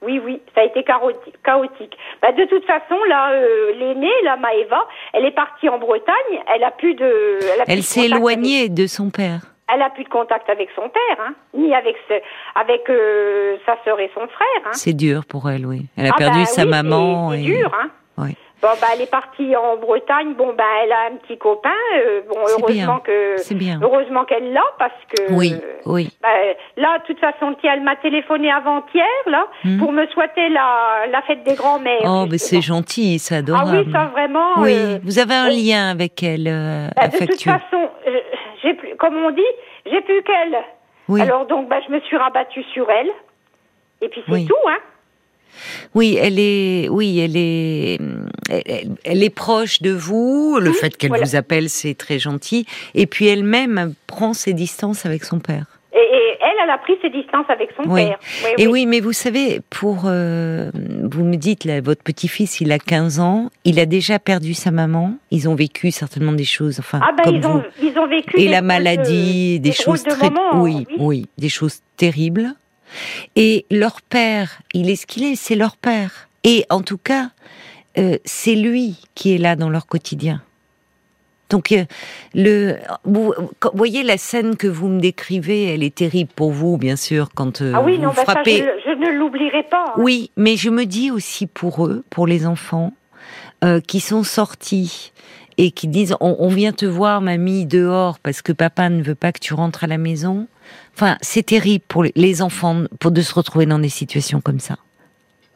Oui, 0.00 0.20
oui, 0.24 0.40
ça 0.54 0.60
a 0.60 0.64
été 0.64 0.84
chaotique. 0.84 1.98
Bah, 2.22 2.30
de 2.32 2.44
toute 2.44 2.64
façon, 2.64 2.96
là, 3.08 3.32
euh, 3.32 3.72
l'aînée, 3.74 4.12
la 4.22 4.36
Maëva, 4.36 4.86
elle 5.12 5.24
est 5.24 5.32
partie 5.34 5.68
en 5.68 5.78
Bretagne. 5.78 6.14
Elle 6.54 6.62
a 6.62 6.70
plus 6.70 6.94
de. 6.94 7.38
Elle, 7.42 7.64
Elle 7.66 7.82
s'est 7.82 8.04
éloignée 8.06 8.68
de 8.68 8.86
son 8.86 9.10
père. 9.10 9.40
Elle 9.74 9.82
a 9.82 9.90
plus 9.90 10.04
de 10.04 10.08
contact 10.08 10.48
avec 10.48 10.70
son 10.74 10.88
père, 10.88 11.18
hein, 11.26 11.34
ni 11.52 11.74
avec 11.74 11.96
ce, 12.08 12.14
avec 12.54 12.88
euh, 12.88 13.56
sa 13.66 13.76
sœur 13.84 14.00
et 14.00 14.10
son 14.14 14.26
frère. 14.28 14.62
Hein. 14.64 14.70
C'est 14.72 14.94
dur 14.94 15.26
pour 15.28 15.50
elle, 15.50 15.66
oui. 15.66 15.82
Elle 15.96 16.06
a 16.06 16.10
Ah, 16.14 16.16
perdu 16.16 16.38
bah 16.38 16.44
sa 16.46 16.62
oui, 16.62 16.68
maman. 16.70 17.30
C'est 17.32 17.40
et- 17.40 17.44
dur, 17.44 17.70
hein. 17.78 17.90
Ouais. 18.16 18.34
Bon, 18.60 18.68
bah, 18.80 18.88
elle 18.92 19.02
est 19.02 19.10
partie 19.10 19.54
en 19.54 19.76
Bretagne. 19.76 20.34
Bon, 20.34 20.52
bah, 20.52 20.64
elle 20.82 20.90
a 20.92 21.06
un 21.12 21.16
petit 21.16 21.38
copain. 21.38 21.70
euh, 21.96 22.22
bon, 22.28 22.34
heureusement 22.40 22.66
bien. 22.66 23.00
que. 23.04 23.36
C'est 23.36 23.54
bien. 23.54 23.78
Heureusement 23.80 24.24
qu'elle 24.24 24.52
l'a 24.52 24.64
parce 24.80 24.92
que. 25.16 25.32
Oui, 25.32 25.54
oui. 25.86 26.10
Bah, 26.20 26.28
là, 26.76 26.98
de 26.98 27.04
toute 27.04 27.20
façon, 27.20 27.54
elle 27.62 27.82
m'a 27.82 27.94
téléphoné 27.96 28.50
avant-hier, 28.50 29.06
là, 29.26 29.46
Hmm. 29.64 29.78
pour 29.78 29.92
me 29.92 30.06
souhaiter 30.08 30.48
la, 30.48 31.06
la 31.10 31.22
fête 31.22 31.44
des 31.44 31.54
grands-mères. 31.54 32.02
Oh, 32.04 32.26
mais 32.28 32.38
c'est 32.38 32.60
gentil, 32.60 33.18
c'est 33.20 33.36
Ah 33.36 33.38
adorable. 33.38 33.84
oui, 33.86 33.92
ça 33.92 34.06
vraiment. 34.06 34.58
Oui, 34.58 34.72
euh, 34.74 34.98
vous 35.04 35.18
avez 35.20 35.34
un 35.34 35.48
oui. 35.48 35.68
lien 35.70 35.90
avec 35.90 36.20
elle 36.22 36.48
euh, 36.48 36.88
bah, 36.96 37.08
de 37.08 37.26
toute 37.26 37.40
façon, 37.42 37.88
euh, 38.08 38.20
j'ai 38.62 38.74
plus, 38.74 38.96
comme 38.96 39.16
on 39.18 39.30
dit, 39.30 39.40
j'ai 39.86 40.00
plus 40.00 40.22
qu'elle. 40.24 40.58
Oui. 41.08 41.20
Alors 41.20 41.46
donc, 41.46 41.68
bah, 41.68 41.76
je 41.86 41.92
me 41.92 42.00
suis 42.00 42.16
rabattue 42.16 42.64
sur 42.74 42.90
elle. 42.90 43.10
Et 44.00 44.08
puis 44.08 44.22
c'est 44.26 44.32
Oui. 44.32 44.46
tout, 44.46 44.54
hein. 44.68 44.78
Oui, 45.94 46.16
elle 46.20 46.38
est, 46.38 46.88
oui, 46.88 47.18
elle 47.20 47.36
est, 47.36 47.98
elle, 49.04 49.22
est 49.22 49.30
proche 49.34 49.82
de 49.82 49.90
vous. 49.90 50.58
Le 50.60 50.70
Oui, 50.70 50.76
fait 50.76 50.96
qu'elle 50.96 51.10
voilà. 51.10 51.24
vous 51.24 51.36
appelle, 51.36 51.68
c'est 51.68 51.94
très 51.94 52.18
gentil. 52.18 52.66
Et 52.94 53.06
puis 53.06 53.26
elle-même 53.26 53.94
prend 54.06 54.32
ses 54.32 54.52
distances 54.52 55.06
avec 55.06 55.24
son 55.24 55.38
père. 55.40 55.66
Et, 55.94 55.98
et 56.00 56.36
elle, 56.42 56.52
elle 56.62 56.70
a 56.70 56.78
pris 56.78 56.92
ses 57.02 57.08
distances 57.10 57.46
avec 57.48 57.70
son 57.76 57.90
Oui. 57.90 58.04
père. 58.04 58.18
Oui, 58.44 58.50
Et 58.58 58.66
oui. 58.68 58.86
mais 58.86 59.00
vous 59.00 59.12
savez, 59.14 59.60
pour 59.70 60.02
euh, 60.04 60.70
vous 61.02 61.24
me 61.24 61.36
dites 61.36 61.64
là, 61.64 61.80
votre 61.80 62.02
petit-fils, 62.04 62.60
il 62.60 62.70
a 62.70 62.78
15 62.78 63.18
ans, 63.20 63.50
il 63.64 63.80
a 63.80 63.86
déjà 63.86 64.18
perdu 64.18 64.54
sa 64.54 64.70
maman. 64.70 65.14
Ils 65.30 65.48
ont 65.48 65.54
vécu 65.56 65.90
certainement 65.90 66.32
des 66.32 66.44
choses, 66.44 66.78
enfin 66.78 67.00
Ah 67.02 67.10
ben 67.16 67.24
comme 67.24 67.34
ils 67.36 67.40
vous. 67.42 67.48
ont, 67.48 67.62
ils 67.82 67.98
ont 67.98 68.06
vécu 68.06 68.38
Et 68.38 68.48
la 68.48 68.62
maladie, 68.62 69.58
de- 69.58 69.64
des, 69.64 69.72
choses 69.72 70.04
de 70.04 70.10
très, 70.10 70.30
moments, 70.30 70.62
oui, 70.62 70.86
oui, 70.98 71.26
des 71.38 71.48
choses 71.48 71.80
terribles. 71.96 72.52
Et 73.36 73.66
leur 73.70 74.02
père, 74.02 74.60
il 74.74 74.90
est 74.90 74.96
ce 74.96 75.06
qu'il 75.06 75.24
est, 75.24 75.36
c'est 75.36 75.54
leur 75.56 75.76
père. 75.76 76.28
Et 76.44 76.64
en 76.70 76.82
tout 76.82 76.98
cas, 76.98 77.30
euh, 77.98 78.16
c'est 78.24 78.54
lui 78.54 78.96
qui 79.14 79.34
est 79.34 79.38
là 79.38 79.56
dans 79.56 79.70
leur 79.70 79.86
quotidien. 79.86 80.42
Donc, 81.50 81.72
euh, 81.72 81.84
le, 82.34 82.76
vous, 83.04 83.32
voyez 83.72 84.02
la 84.02 84.18
scène 84.18 84.56
que 84.56 84.66
vous 84.66 84.88
me 84.88 85.00
décrivez, 85.00 85.64
elle 85.72 85.82
est 85.82 85.94
terrible 85.94 86.30
pour 86.36 86.52
vous, 86.52 86.76
bien 86.76 86.96
sûr, 86.96 87.30
quand 87.34 87.62
euh, 87.62 87.72
Ah 87.74 87.82
oui, 87.82 87.96
vous 87.96 88.02
non, 88.02 88.08
bah, 88.10 88.16
ça, 88.26 88.32
frappez. 88.32 88.58
je, 88.58 88.90
je 88.90 88.98
ne 88.98 89.18
l'oublierai 89.18 89.62
pas. 89.70 89.84
hein. 89.88 89.94
Oui, 89.96 90.30
mais 90.36 90.56
je 90.56 90.68
me 90.68 90.84
dis 90.84 91.10
aussi 91.10 91.46
pour 91.46 91.86
eux, 91.86 92.04
pour 92.10 92.26
les 92.26 92.44
enfants, 92.46 92.92
euh, 93.64 93.80
qui 93.80 94.00
sont 94.00 94.24
sortis 94.24 95.12
et 95.56 95.70
qui 95.70 95.88
disent 95.88 96.14
on, 96.20 96.36
on 96.38 96.48
vient 96.48 96.72
te 96.72 96.84
voir, 96.84 97.22
mamie, 97.22 97.64
dehors 97.64 98.18
parce 98.18 98.42
que 98.42 98.52
papa 98.52 98.90
ne 98.90 99.02
veut 99.02 99.14
pas 99.14 99.32
que 99.32 99.40
tu 99.40 99.54
rentres 99.54 99.84
à 99.84 99.86
la 99.86 99.98
maison. 99.98 100.46
Enfin, 100.98 101.16
c'est 101.20 101.44
terrible 101.44 101.84
pour 101.86 102.02
les- 102.02 102.42
enfants 102.42 102.82
pour 102.98 103.12
de 103.12 103.22
se 103.22 103.32
retrouver 103.32 103.66
dans 103.66 103.78
des 103.78 103.88
situations 103.88 104.40
comme 104.40 104.58
ça. 104.58 104.78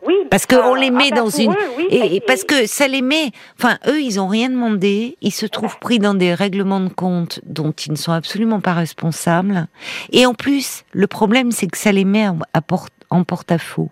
Oui. 0.07 0.15
Parce 0.31 0.47
qu'on 0.47 0.75
ah, 0.77 0.79
les 0.79 0.93
met 0.93 1.09
ah, 1.11 1.17
dans 1.17 1.25
bah, 1.25 1.31
pour 1.33 1.41
une. 1.41 1.51
eux, 1.51 1.57
oui, 1.79 1.87
et, 1.91 1.97
et 1.97 2.07
été- 2.17 2.21
parce 2.25 2.45
que 2.45 2.65
ça 2.69 2.87
les 2.87 3.03
met. 3.03 3.33
Enfin, 3.59 3.77
eux, 3.89 4.01
ils 4.01 4.21
ont 4.21 4.29
rien 4.29 4.51
demandé. 4.51 5.17
Ils 5.21 5.33
se 5.33 5.45
trouvent 5.47 5.81
pris 5.81 5.99
dans 5.99 6.15
des 6.15 6.33
règlements 6.33 6.79
de 6.79 6.89
compte 6.91 7.41
dont 7.45 7.73
ils 7.73 7.91
ne 7.91 7.97
sont 7.97 8.13
absolument 8.13 8.61
pas 8.61 8.73
responsables. 8.75 9.67
Et 10.13 10.27
en 10.27 10.35
plus, 10.35 10.85
le 10.93 11.09
problème, 11.09 11.51
c'est 11.51 11.67
que 11.67 11.77
ça 11.77 11.91
les 11.91 12.05
met 12.05 12.29
en, 12.29 13.23
porte-à-faux. 13.25 13.91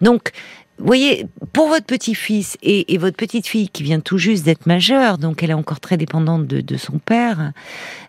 Donc, 0.00 0.32
vous 0.78 0.86
voyez, 0.86 1.26
pour 1.52 1.68
votre 1.68 1.86
petit-fils 1.86 2.56
et, 2.60 2.92
et 2.92 2.98
votre 2.98 3.16
petite-fille 3.16 3.68
qui 3.68 3.84
vient 3.84 4.00
tout 4.00 4.18
juste 4.18 4.44
d'être 4.44 4.66
majeure, 4.66 5.18
donc 5.18 5.44
elle 5.44 5.50
est 5.50 5.54
encore 5.54 5.78
très 5.78 5.96
dépendante 5.96 6.48
de, 6.48 6.60
de 6.60 6.76
son 6.76 6.98
père, 6.98 7.52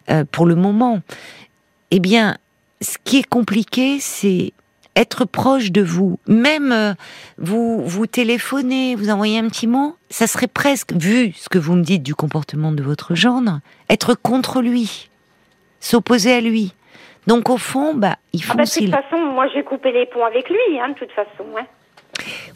euh, 0.10 0.26
pour 0.32 0.48
le 0.48 0.56
moment, 0.56 1.02
eh 1.92 2.00
bien, 2.00 2.38
ce 2.82 2.98
qui 3.04 3.18
est 3.18 3.28
compliqué, 3.28 4.00
c'est 4.00 4.54
être 4.96 5.26
proche 5.26 5.72
de 5.72 5.82
vous. 5.82 6.20
Même 6.28 6.72
euh, 6.72 6.94
vous 7.38 7.82
vous 7.86 8.06
téléphonez, 8.06 8.96
vous 8.96 9.10
envoyez 9.10 9.40
un 9.40 9.48
petit 9.48 9.68
mot, 9.68 9.96
ça 10.10 10.28
serait 10.28 10.48
presque, 10.48 10.94
vu 10.94 11.32
ce 11.34 11.50
que 11.50 11.58
vous 11.58 11.76
me 11.76 11.84
dites 11.84 12.04
du 12.04 12.16
comportement 12.16 12.72
de 12.72 12.84
votre 12.84 13.16
gendre, 13.16 13.60
être 13.90 14.16
contre 14.16 14.62
lui, 14.62 15.10
s'opposer 15.80 16.34
à 16.34 16.42
lui. 16.42 16.74
Donc 17.28 17.50
au 17.50 17.58
fond, 17.58 17.94
bah, 17.94 18.16
il 18.34 18.42
Ah 18.44 18.48
faut 18.48 18.58
bah, 18.58 18.64
de 18.64 18.70
toute 18.70 18.90
façon, 18.90 19.18
moi 19.18 19.48
j'ai 19.54 19.64
coupé 19.64 19.92
les 19.92 20.06
ponts 20.06 20.26
avec 20.26 20.50
lui, 20.50 20.80
hein, 20.80 20.90
de 20.90 20.94
toute 20.96 21.12
façon. 21.12 21.46
Hein. 21.58 21.66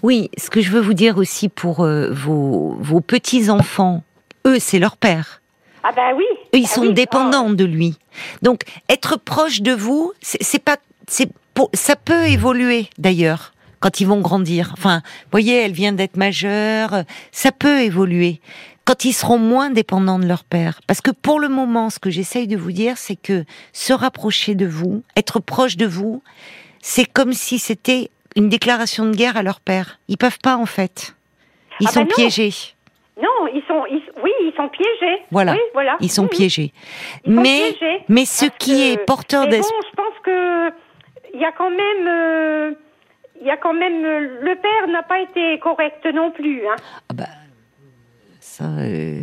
Oui, 0.02 0.30
ce 0.38 0.50
que 0.50 0.62
je 0.62 0.72
veux 0.72 0.82
vous 0.82 0.94
dire 0.94 1.18
aussi 1.18 1.48
pour 1.48 1.82
euh, 1.82 2.10
vos, 2.12 2.76
vos 2.80 3.02
petits-enfants, 3.02 4.04
eux, 4.46 4.60
c'est 4.60 4.80
leur 4.80 4.98
père. 4.98 5.43
Ah 5.84 5.92
bah 5.96 6.12
oui. 6.16 6.26
Ils 6.54 6.66
Ah 6.66 6.74
sont 6.76 6.82
oui, 6.82 6.94
dépendants 6.94 7.50
de 7.50 7.66
lui. 7.66 7.98
Donc, 8.42 8.62
être 8.90 9.18
proche 9.18 9.62
de 9.62 9.74
vous, 9.74 10.14
c'est 10.22 10.64
pas, 10.64 10.78
c'est 11.08 11.30
ça 11.74 11.96
peut 11.96 12.26
évoluer 12.28 12.90
d'ailleurs 12.98 13.54
quand 13.80 14.00
ils 14.00 14.08
vont 14.08 14.22
grandir. 14.22 14.72
Enfin, 14.78 15.02
vous 15.06 15.30
voyez, 15.32 15.58
elle 15.58 15.74
vient 15.74 15.92
d'être 15.92 16.16
majeure, 16.18 17.04
ça 17.32 17.52
peut 17.52 17.82
évoluer 17.82 18.40
quand 18.86 19.06
ils 19.06 19.14
seront 19.14 19.38
moins 19.38 19.70
dépendants 19.70 20.20
de 20.20 20.26
leur 20.26 20.44
père. 20.44 20.80
Parce 20.88 21.02
que 21.02 21.12
pour 21.12 21.40
le 21.40 21.50
moment, 21.50 21.90
ce 21.90 22.00
que 22.00 22.10
j'essaye 22.10 22.48
de 22.48 22.58
vous 22.58 22.72
dire, 22.72 22.98
c'est 22.98 23.16
que 23.16 23.46
se 23.72 23.94
rapprocher 23.94 24.56
de 24.56 24.66
vous, 24.66 25.04
être 25.16 25.40
proche 25.40 25.78
de 25.78 25.86
vous, 25.86 26.22
c'est 26.82 27.06
comme 27.06 27.34
si 27.34 27.60
c'était 27.60 28.10
une 28.36 28.50
déclaration 28.50 29.06
de 29.06 29.16
guerre 29.16 29.38
à 29.38 29.44
leur 29.44 29.60
père. 29.60 30.00
Ils 30.08 30.18
peuvent 30.18 30.40
pas 30.40 30.58
en 30.58 30.66
fait. 30.66 31.14
Ils 31.80 31.88
Ah 31.90 31.92
sont 31.94 32.00
bah 32.02 32.08
non. 32.10 32.16
piégés. 32.16 32.54
Non, 33.22 33.48
ils 33.54 33.62
sont, 33.68 33.86
ils- 33.92 34.02
oui, 34.24 34.32
ils 34.42 34.54
sont 34.58 34.70
piégés. 34.70 35.22
Voilà. 35.32 35.52
Oui, 35.54 35.60
voilà. 35.74 35.98
Ils 36.00 36.10
sont 36.12 36.24
Oui, 36.24 36.30
piégés. 36.30 36.74
Ils 37.26 37.36
sont 37.36 37.42
mais, 37.42 37.72
piégés. 37.78 38.02
mais 38.10 38.26
ce 38.26 38.46
qui 38.58 38.92
est 38.92 39.06
porteur 39.06 39.48
d'espoir. 39.48 39.80
bon, 39.82 39.88
je 39.90 39.96
pense 39.96 40.20
que 40.24 40.70
il 41.36 41.40
y 41.40 41.46
a 41.46 41.52
quand 41.52 41.70
même, 41.70 42.08
euh, 42.08 42.72
il 43.40 43.46
y 43.48 43.52
a 43.52 43.58
quand 43.58 43.74
même, 43.74 44.04
euh, 44.04 44.20
le 44.42 44.56
père 44.56 44.88
n'a 44.88 45.04
pas 45.04 45.20
été 45.20 45.60
correct 45.60 46.06
non 46.14 46.32
plus. 46.32 46.62
Hein. 46.68 46.76
Ah 47.10 47.14
bah, 47.14 47.24
ça, 48.40 48.64
euh, 48.80 49.22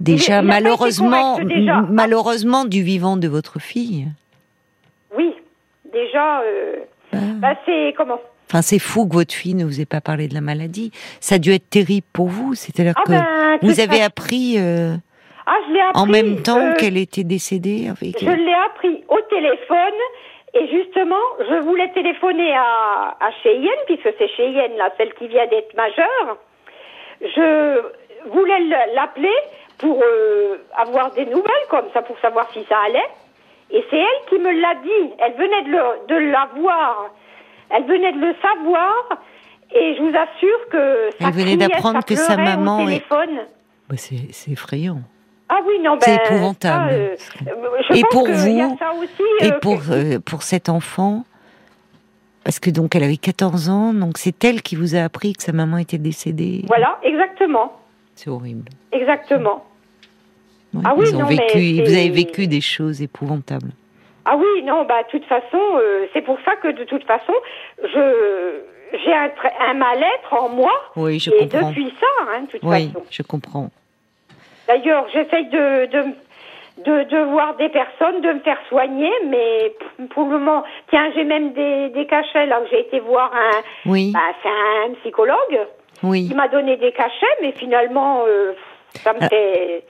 déjà, 0.00 0.40
il 0.40 0.46
malheureusement, 0.46 1.32
correct, 1.36 1.48
déjà. 1.48 1.78
m- 1.78 1.86
malheureusement, 1.90 2.64
du 2.66 2.82
vivant 2.82 3.16
de 3.16 3.28
votre 3.28 3.60
fille. 3.60 4.08
Oui, 5.16 5.34
déjà, 5.92 6.40
euh, 6.42 6.76
bah, 7.12 7.54
c'est 7.66 7.94
comment 7.96 8.20
Enfin, 8.52 8.60
c'est 8.60 8.78
fou 8.78 9.08
que 9.08 9.14
votre 9.14 9.32
fille 9.32 9.54
ne 9.54 9.64
vous 9.64 9.80
ait 9.80 9.86
pas 9.86 10.02
parlé 10.02 10.28
de 10.28 10.34
la 10.34 10.42
maladie. 10.42 10.90
Ça 11.20 11.36
a 11.36 11.38
dû 11.38 11.52
être 11.52 11.70
terrible 11.70 12.06
pour 12.12 12.26
vous. 12.28 12.54
C'est-à-dire 12.54 12.92
Ah 12.96 13.02
que 13.06 13.10
ben, 13.12 13.58
vous 13.62 13.80
avez 13.80 13.96
ça- 14.00 14.04
appris 14.04 14.56
euh, 14.58 14.94
Ah, 15.46 15.54
je 15.66 15.72
l'ai 15.72 15.80
appris. 15.80 16.00
en 16.02 16.04
même 16.06 16.42
temps 16.42 16.60
euh, 16.60 16.74
qu'elle 16.74 16.98
était 16.98 17.24
décédée. 17.24 17.88
avec- 17.88 18.20
Je 18.20 18.28
l'ai 18.30 18.54
appris 18.66 19.04
au 19.08 19.18
téléphone 19.30 19.98
et 20.52 20.68
justement, 20.68 21.16
je 21.48 21.62
voulais 21.62 21.90
téléphoner 21.94 22.52
à, 22.54 23.16
à 23.20 23.30
Cheyenne, 23.42 23.82
puisque 23.86 24.10
c'est 24.18 24.28
Cheyenne, 24.36 24.76
là, 24.76 24.90
celle 24.98 25.14
qui 25.14 25.28
vient 25.28 25.46
d'être 25.46 25.74
majeure. 25.74 26.36
Je 27.22 27.80
voulais 28.28 28.60
l'appeler 28.94 29.32
pour 29.78 29.98
euh, 30.02 30.58
avoir 30.76 31.10
des 31.12 31.24
nouvelles, 31.24 31.66
comme 31.70 31.86
ça, 31.94 32.02
pour 32.02 32.18
savoir 32.18 32.50
si 32.52 32.64
ça 32.68 32.76
allait. 32.86 33.08
Et 33.70 33.82
c'est 33.90 33.96
elle 33.96 34.28
qui 34.28 34.38
me 34.38 34.52
l'a 34.60 34.74
dit. 34.74 35.10
Elle 35.20 35.32
venait 35.34 35.62
de, 35.62 35.70
le- 35.70 36.06
de 36.08 36.30
l'avoir. 36.30 37.10
Elle 37.74 37.84
venait 37.84 38.12
de 38.12 38.18
le 38.18 38.34
savoir. 38.42 38.92
Et 39.74 39.94
je 39.96 40.02
vous 40.02 40.08
assure 40.10 40.68
que 40.70 41.08
ça 41.18 41.28
Elle 41.28 41.32
venait 41.34 41.56
d'apprendre 41.56 42.04
que 42.04 42.14
sa 42.14 42.34
au 42.34 42.38
maman 42.38 42.88
est-. 42.88 43.02
Bah, 43.88 43.96
c'est 43.96 44.50
effrayant. 44.50 45.00
Ah 45.48 45.60
oui, 45.66 45.74
non, 45.82 45.92
ben, 45.96 46.00
C'est 46.02 46.14
épouvantable. 46.16 46.90
ça, 46.90 46.94
euh, 46.94 47.16
je 47.88 47.94
Et 47.96 48.00
pense 48.02 48.10
pour 48.10 48.24
qu'il 48.26 48.56
y 48.56 48.60
a 48.60 48.66
vous, 48.68 48.78
ça 48.78 48.92
aussi, 48.94 49.22
Et 49.40 49.52
euh, 49.52 49.58
pour, 49.60 49.80
que- 49.82 50.16
euh, 50.16 50.18
pour 50.18 50.42
cet 50.42 50.68
enfant, 50.68 51.24
parce 52.44 52.58
que 52.58 52.70
donc 52.70 52.94
elle 52.96 53.04
avait 53.04 53.16
14 53.18 53.68
ans, 53.68 53.92
donc 53.94 54.18
c'est 54.18 54.42
elle 54.44 54.62
qui 54.62 54.76
vous 54.76 54.94
a 54.94 55.00
appris 55.00 55.32
que 55.34 55.42
sa 55.42 55.52
maman 55.52 55.78
était 55.78 55.98
décédée. 55.98 56.64
Voilà, 56.68 56.98
exactement. 57.02 57.72
C'est 58.14 58.30
horrible. 58.30 58.68
Exactement. 58.92 59.64
Ouais, 60.74 60.82
Ah 60.84 60.94
oui, 60.96 61.06
ils 61.08 61.16
ont 61.16 61.20
non, 61.20 61.26
mais 61.28 61.36
vous 61.82 61.92
avez 61.94 62.10
vécu 62.10 62.46
des 62.46 62.60
choses 62.62 63.00
épouvantables. 63.02 63.70
Ah 64.24 64.36
oui, 64.36 64.62
non, 64.62 64.84
bah, 64.84 65.02
de 65.02 65.08
toute 65.08 65.24
façon, 65.26 65.60
euh, 65.76 66.06
c'est 66.12 66.22
pour 66.22 66.38
ça 66.44 66.56
que 66.56 66.68
de 66.68 66.84
toute 66.84 67.04
façon, 67.04 67.32
je 67.82 68.60
j'ai 69.04 69.12
un, 69.14 69.30
un 69.68 69.74
mal-être 69.74 70.32
en 70.34 70.48
moi. 70.50 70.70
Oui, 70.96 71.18
je 71.18 71.30
et 71.30 71.38
comprends. 71.48 71.68
depuis 71.70 71.92
ça, 71.98 72.06
hein, 72.30 72.42
de 72.42 72.46
toute 72.46 72.60
Oui, 72.62 72.88
façon. 72.92 73.06
je 73.10 73.22
comprends. 73.22 73.68
D'ailleurs, 74.68 75.06
j'essaye 75.12 75.46
de, 75.46 75.86
de, 75.86 76.04
de, 76.84 77.02
de 77.04 77.18
voir 77.30 77.56
des 77.56 77.68
personnes, 77.70 78.20
de 78.20 78.32
me 78.34 78.40
faire 78.40 78.58
soigner, 78.68 79.10
mais 79.26 79.74
pour 80.10 80.24
le 80.24 80.38
moment, 80.38 80.62
tiens, 80.90 81.10
j'ai 81.14 81.24
même 81.24 81.52
des, 81.52 81.88
des 81.88 82.06
cachets 82.06 82.46
là 82.46 82.60
j'ai 82.70 82.80
été 82.80 83.00
voir 83.00 83.32
un, 83.34 83.90
Oui, 83.90 84.12
bah, 84.12 84.20
c'est 84.42 84.48
un 84.48 84.94
psychologue. 85.00 85.66
oui. 86.02 86.28
Il 86.30 86.36
m'a 86.36 86.48
donné 86.48 86.76
des 86.76 86.92
cachets, 86.92 87.26
mais 87.40 87.52
finalement, 87.52 88.24
euh, 88.28 88.52
ça 89.02 89.14
me 89.14 89.18
Ah. 89.22 89.28
fait, 89.28 89.84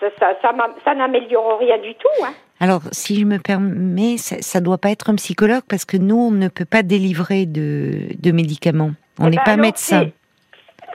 ça, 0.00 0.06
ça, 0.18 0.34
ça, 0.42 0.52
ça 0.84 0.94
n'améliore 0.94 1.58
rien 1.58 1.78
du 1.78 1.94
tout. 1.94 2.24
Hein. 2.24 2.32
Alors, 2.60 2.82
si 2.90 3.20
je 3.20 3.24
me 3.24 3.38
permets, 3.38 4.16
ça, 4.16 4.36
ça 4.40 4.60
doit 4.60 4.78
pas 4.78 4.90
être 4.90 5.10
un 5.10 5.14
psychologue 5.14 5.62
parce 5.68 5.84
que 5.84 5.96
nous, 5.96 6.16
on 6.16 6.30
ne 6.30 6.48
peut 6.48 6.64
pas 6.64 6.82
délivrer 6.82 7.46
de, 7.46 8.08
de 8.20 8.32
médicaments. 8.32 8.92
On 9.20 9.26
Eh 9.26 9.30
n'est 9.30 9.36
ben 9.36 9.42
pas 9.44 9.52
alors, 9.52 9.66
médecin. 9.66 10.10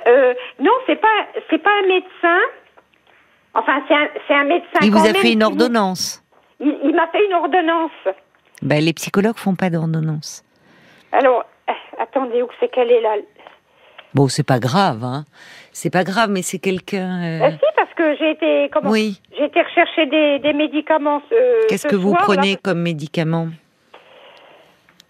Euh, 0.07 0.33
non, 0.59 0.71
c'est 0.85 0.99
pas, 0.99 1.07
c'est 1.49 1.59
pas 1.63 1.69
un 1.83 1.87
médecin. 1.87 2.39
Enfin, 3.53 3.81
c'est 3.87 3.93
un, 3.93 4.07
c'est 4.27 4.33
un 4.33 4.43
médecin. 4.43 4.79
Il 4.81 4.91
vous 4.91 4.99
a 4.99 5.13
même 5.13 5.15
fait 5.15 5.31
une 5.31 5.43
ordonnance. 5.43 6.21
Il, 6.59 6.75
il 6.83 6.93
m'a 6.95 7.07
fait 7.07 7.25
une 7.25 7.33
ordonnance. 7.33 7.91
Ben, 8.61 8.83
les 8.83 8.93
psychologues 8.93 9.37
font 9.37 9.55
pas 9.55 9.69
d'ordonnance. 9.69 10.43
Alors, 11.11 11.45
euh, 11.69 11.73
attendez, 12.01 12.41
où 12.41 12.47
c'est 12.59 12.69
qu'elle 12.69 12.91
est 12.91 13.01
là? 13.01 13.15
Bon, 14.13 14.27
c'est 14.27 14.43
pas 14.43 14.59
grave, 14.59 15.03
hein. 15.03 15.25
C'est 15.73 15.89
pas 15.89 16.03
grave, 16.03 16.29
mais 16.29 16.41
c'est 16.43 16.59
quelqu'un. 16.59 17.23
euh, 17.23 17.47
Euh, 17.47 17.51
Si, 17.51 17.65
parce 17.75 17.93
que 17.95 18.15
j'ai 18.17 18.31
été, 18.31 18.69
comment 18.71 18.89
Oui. 18.91 19.19
J'ai 19.37 19.45
été 19.45 19.61
rechercher 19.61 20.05
des, 20.05 20.39
des 20.39 20.53
médicaments. 20.53 21.21
ce- 21.29 21.67
Qu'est-ce 21.67 21.83
ce 21.83 21.87
que 21.87 21.95
vous 21.95 22.13
là. 22.13 22.19
prenez 22.23 22.55
comme 22.57 22.79
médicament 22.79 23.47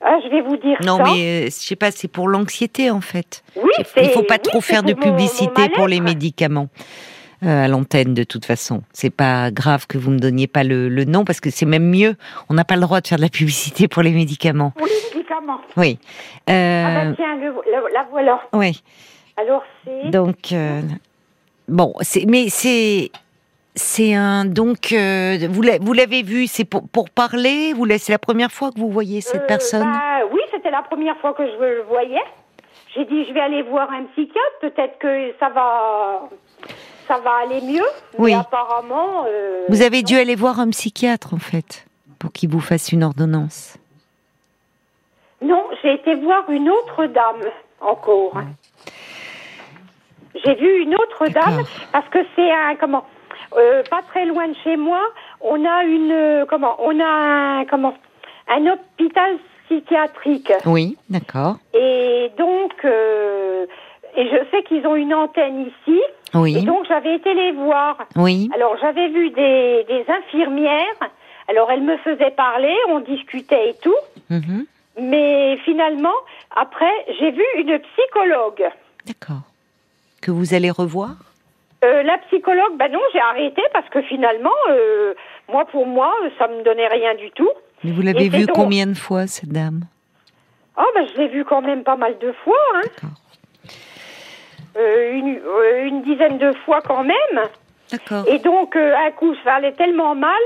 Ah, 0.01 0.17
je 0.23 0.29
vais 0.29 0.41
vous 0.41 0.57
dire 0.57 0.77
Non, 0.85 0.97
ça. 0.97 1.03
mais 1.03 1.19
euh, 1.21 1.45
je 1.45 1.49
sais 1.51 1.75
pas, 1.77 1.91
c'est 1.91 2.07
pour 2.09 2.27
l'anxiété 2.27 2.91
en 2.91 2.99
fait. 3.01 3.43
Oui, 3.55 3.71
Il 3.97 4.09
faut 4.09 4.23
pas 4.23 4.35
oui, 4.35 4.41
trop 4.43 4.59
faire 4.61 4.83
de 4.83 4.93
pour 4.93 5.05
mon- 5.05 5.11
mon 5.13 5.17
publicité 5.17 5.69
pour 5.75 5.87
les 5.87 6.01
médicaments 6.01 6.67
euh, 7.45 7.65
à 7.65 7.67
l'antenne 7.69 8.13
de 8.13 8.23
toute 8.23 8.43
façon. 8.45 8.83
C'est 8.93 9.09
pas 9.15 9.49
grave 9.51 9.85
que 9.87 9.97
vous 9.97 10.11
me 10.11 10.19
donniez 10.19 10.47
pas 10.47 10.63
le, 10.65 10.89
le 10.89 11.05
nom 11.05 11.23
parce 11.25 11.39
que 11.39 11.49
c'est 11.49 11.65
même 11.65 11.89
mieux. 11.89 12.15
On 12.49 12.53
n'a 12.53 12.65
pas 12.65 12.75
le 12.75 12.81
droit 12.81 12.99
de 13.01 13.07
faire 13.07 13.17
de 13.17 13.23
la 13.23 13.29
publicité 13.29 13.87
pour 13.87 14.01
les 14.01 14.11
médicaments. 14.11 14.71
Pour 14.71 14.87
les 14.87 14.93
médicaments. 15.15 15.59
Oui. 15.77 15.99
Ah 16.47 16.51
Euh, 16.51 17.09
bah 17.09 17.13
tiens, 17.17 17.35
le, 17.35 17.47
le- 17.47 17.93
la 17.93 18.05
voilà. 18.11 18.41
oui. 18.53 18.81
Alors 19.37 19.63
c'est. 19.83 20.09
Donc 20.09 20.51
euh, 20.51 20.81
bon, 21.67 21.93
c'est 22.01 22.25
mais 22.25 22.49
c'est 22.49 23.11
c'est 23.75 24.13
un 24.13 24.45
donc 24.45 24.91
euh, 24.91 25.37
vous 25.49 25.61
l'a- 25.63 25.79
vous 25.79 25.93
l'avez 25.93 26.21
vu, 26.21 26.47
c'est 26.47 26.65
pour 26.65 26.87
pour 26.89 27.09
parler. 27.09 27.73
Vous 27.73 27.87
c'est 27.97 28.11
la 28.11 28.19
première 28.19 28.51
fois 28.51 28.71
que 28.71 28.79
vous 28.79 28.89
voyez 28.89 29.21
cette 29.21 29.43
Euh, 29.43 29.47
personne? 29.47 29.91
bah, 29.91 30.25
Oui, 30.31 30.41
c'était 30.51 30.69
la 30.71 30.83
première 30.83 31.17
fois 31.17 31.33
que 31.33 31.45
je 31.45 31.57
le 31.59 31.81
voyais. 31.83 32.21
J'ai 32.95 33.05
dit, 33.05 33.25
je 33.25 33.33
vais 33.33 33.39
aller 33.39 33.63
voir 33.63 33.89
un 33.91 34.03
psychiatre. 34.13 34.59
Peut-être 34.61 34.99
que 34.99 35.31
ça 35.39 35.49
va, 35.49 36.29
ça 37.07 37.17
va 37.17 37.31
aller 37.43 37.59
mieux. 37.61 37.81
Oui. 38.19 38.31
Mais 38.33 38.37
apparemment. 38.37 39.25
Vous 39.67 39.81
avez 39.81 40.03
dû 40.03 40.15
aller 40.15 40.35
voir 40.35 40.59
un 40.59 40.69
psychiatre 40.69 41.33
en 41.33 41.39
fait 41.39 41.87
pour 42.19 42.31
qu'il 42.31 42.49
vous 42.49 42.59
fasse 42.59 42.91
une 42.91 43.03
ordonnance. 43.03 43.77
Non, 45.41 45.63
j'ai 45.81 45.95
été 45.95 46.13
voir 46.15 46.47
une 46.51 46.69
autre 46.69 47.07
dame 47.07 47.41
encore. 47.81 48.33
J'ai 50.43 50.55
vu 50.55 50.81
une 50.81 50.95
autre 50.95 51.27
dame 51.27 51.63
parce 51.91 52.07
que 52.09 52.19
c'est 52.35 52.51
un 52.51 52.75
comment 52.75 53.05
euh, 53.55 53.83
pas 53.89 54.01
très 54.01 54.25
loin 54.25 54.47
de 54.47 54.55
chez 54.63 54.77
moi. 54.77 55.01
On 55.41 55.63
a 55.65 55.83
une 55.83 56.11
euh, 56.11 56.45
comment 56.47 56.75
on 56.79 56.99
a 56.99 57.05
un 57.59 57.65
comment 57.65 57.93
un 58.49 58.65
hôpital 58.67 59.37
psychiatrique 59.65 60.51
Oui, 60.65 60.97
d'accord. 61.09 61.55
et 61.73 62.31
donc 62.37 62.73
euh, 62.83 63.65
et 64.15 64.27
je 64.27 64.37
sais 64.51 64.63
qu'ils 64.63 64.85
ont 64.85 64.95
une 64.95 65.13
antenne 65.13 65.67
ici 65.67 65.97
et 66.35 66.37
Oui, 66.37 66.63
donc 66.63 66.85
j'avais 66.87 67.15
été 67.15 67.33
les 67.33 67.51
voir. 67.51 67.97
oui, 68.15 68.49
Alors 68.55 68.75
j'avais 68.81 69.07
vu 69.09 69.29
des, 69.31 69.85
des 69.87 70.03
infirmières. 70.11 70.99
Alors 71.47 71.71
elles 71.71 71.83
me 71.83 71.97
faisaient 71.97 72.31
parler, 72.31 72.73
on 72.89 72.99
discutait 73.01 73.69
et 73.69 73.75
tout. 73.81 73.95
mhm, 74.29 74.65
Mais 74.99 75.57
finalement, 75.65 76.13
après, 76.55 76.91
j'ai 77.19 77.31
vu 77.31 77.43
une 77.57 77.77
psychologue. 77.79 78.63
D'accord. 79.05 79.41
Que 80.23 80.31
vous 80.31 80.53
allez 80.53 80.71
revoir 80.71 81.15
Euh, 81.83 82.01
la 82.03 82.17
psychologue, 82.29 82.77
ben 82.79 82.89
non, 82.89 83.01
j'ai 83.11 83.19
arrêté 83.19 83.61
parce 83.73 83.89
que 83.89 84.01
finalement, 84.03 84.57
euh, 84.69 85.13
moi 85.51 85.65
pour 85.65 85.85
moi, 85.85 86.13
ça 86.37 86.47
me 86.47 86.63
donnait 86.63 86.87
rien 86.87 87.13
du 87.15 87.29
tout. 87.31 87.49
Mais 87.83 87.91
vous 87.91 88.01
l'avez 88.01 88.29
vue 88.29 88.47
combien 88.47 88.87
de 88.87 88.93
fois, 88.93 89.27
cette 89.27 89.49
dame? 89.49 89.81
Oh, 90.77 90.85
ben 90.95 91.05
je 91.13 91.17
l'ai 91.19 91.27
vu 91.27 91.43
quand 91.43 91.61
même 91.61 91.83
pas 91.83 91.97
mal 91.97 92.17
de 92.19 92.31
fois, 92.43 92.55
hein. 92.75 93.07
Euh, 94.77 95.11
une, 95.11 95.41
une 95.87 96.03
dizaine 96.03 96.37
de 96.37 96.53
fois 96.65 96.79
quand 96.81 97.03
même. 97.03 97.37
D'accord. 97.91 98.23
Et 98.27 98.39
donc, 98.39 98.77
euh, 98.77 98.95
un 99.05 99.11
coup, 99.11 99.35
ça 99.43 99.55
allait 99.55 99.73
tellement 99.73 100.15
mal 100.15 100.41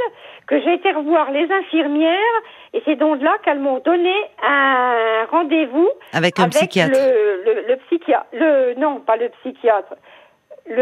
que 0.47 0.59
j'ai 0.59 0.73
été 0.73 0.91
revoir 0.91 1.29
les 1.31 1.47
infirmières 1.51 2.37
et 2.77 2.81
c'est 2.85 2.95
donc 2.95 3.21
là 3.21 3.35
qu'elles 3.43 3.59
m'ont 3.59 3.79
donné 3.79 4.13
un 4.43 5.25
rendez-vous 5.31 5.89
Avec 6.13 6.39
un 6.39 6.43
avec 6.43 6.55
psychiatre. 6.55 6.93
Le, 6.97 7.43
le, 7.45 7.67
le 7.67 7.75
psychiatre. 7.87 8.27
Le, 8.33 8.75
non, 8.79 8.99
pas 8.99 9.15
le 9.17 9.29
psychiatre. 9.41 9.95
Le, 10.69 10.75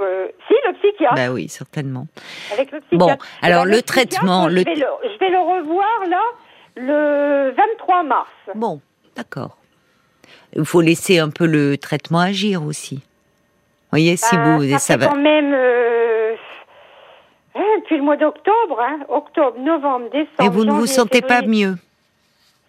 euh, 0.00 0.28
si, 0.48 0.54
le 0.66 0.72
psychiatre. 0.74 1.14
Bah 1.14 1.30
oui, 1.30 1.48
certainement. 1.48 2.06
avec 2.52 2.72
le 2.72 2.80
Bon, 2.92 3.06
psychiatre. 3.06 3.26
alors, 3.42 3.64
Eh 3.66 3.70
ben, 3.70 3.76
le 3.76 3.82
traitement, 3.82 4.48
Je, 4.48 4.54
vais 4.56 4.64
le, 4.74 4.86
je 5.04 5.18
vais 5.18 5.28
le 5.30 5.38
revoir 5.38 6.04
là 6.08 6.22
le 6.76 7.50
23 7.54 8.02
mars. 8.02 8.28
Bon, 8.54 8.80
d'accord. 9.14 9.56
Il 10.54 10.64
faut 10.64 10.80
laisser 10.80 11.18
un 11.18 11.28
peu 11.30 11.46
le 11.46 11.76
traitement 11.76 12.20
agir 12.20 12.62
aussi. 12.64 12.96
Vous 12.96 13.02
voyez, 13.92 14.16
si 14.16 14.34
Ben, 14.36 14.56
vous... 14.58 14.64
ça, 14.72 14.78
Ça 14.78 14.94
fait 14.94 15.00
va... 15.04 15.06
quand 15.08 15.16
même 15.20 15.52
euh, 15.54 16.05
hein, 17.56 17.78
depuis 17.80 17.96
le 17.96 18.02
mois 18.02 18.16
d'octobre, 18.16 18.80
hein, 18.80 19.00
octobre, 19.08 19.58
novembre, 19.58 20.10
décembre. 20.10 20.42
Et 20.44 20.48
vous 20.48 20.64
ne 20.64 20.72
vous 20.72 20.86
sentez 20.86 21.22
pas 21.22 21.42
mieux 21.42 21.74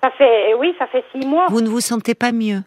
Ça 0.04 0.12
fait, 0.12 0.50
eh 0.50 0.54
oui, 0.56 0.74
ça 0.80 0.88
fait 0.88 1.04
six 1.12 1.26
mois. 1.26 1.46
Vous 1.50 1.62
ne 1.62 1.68
vous 1.70 1.82
sentez 1.82 2.16
pas 2.16 2.32
mieux 2.32 2.62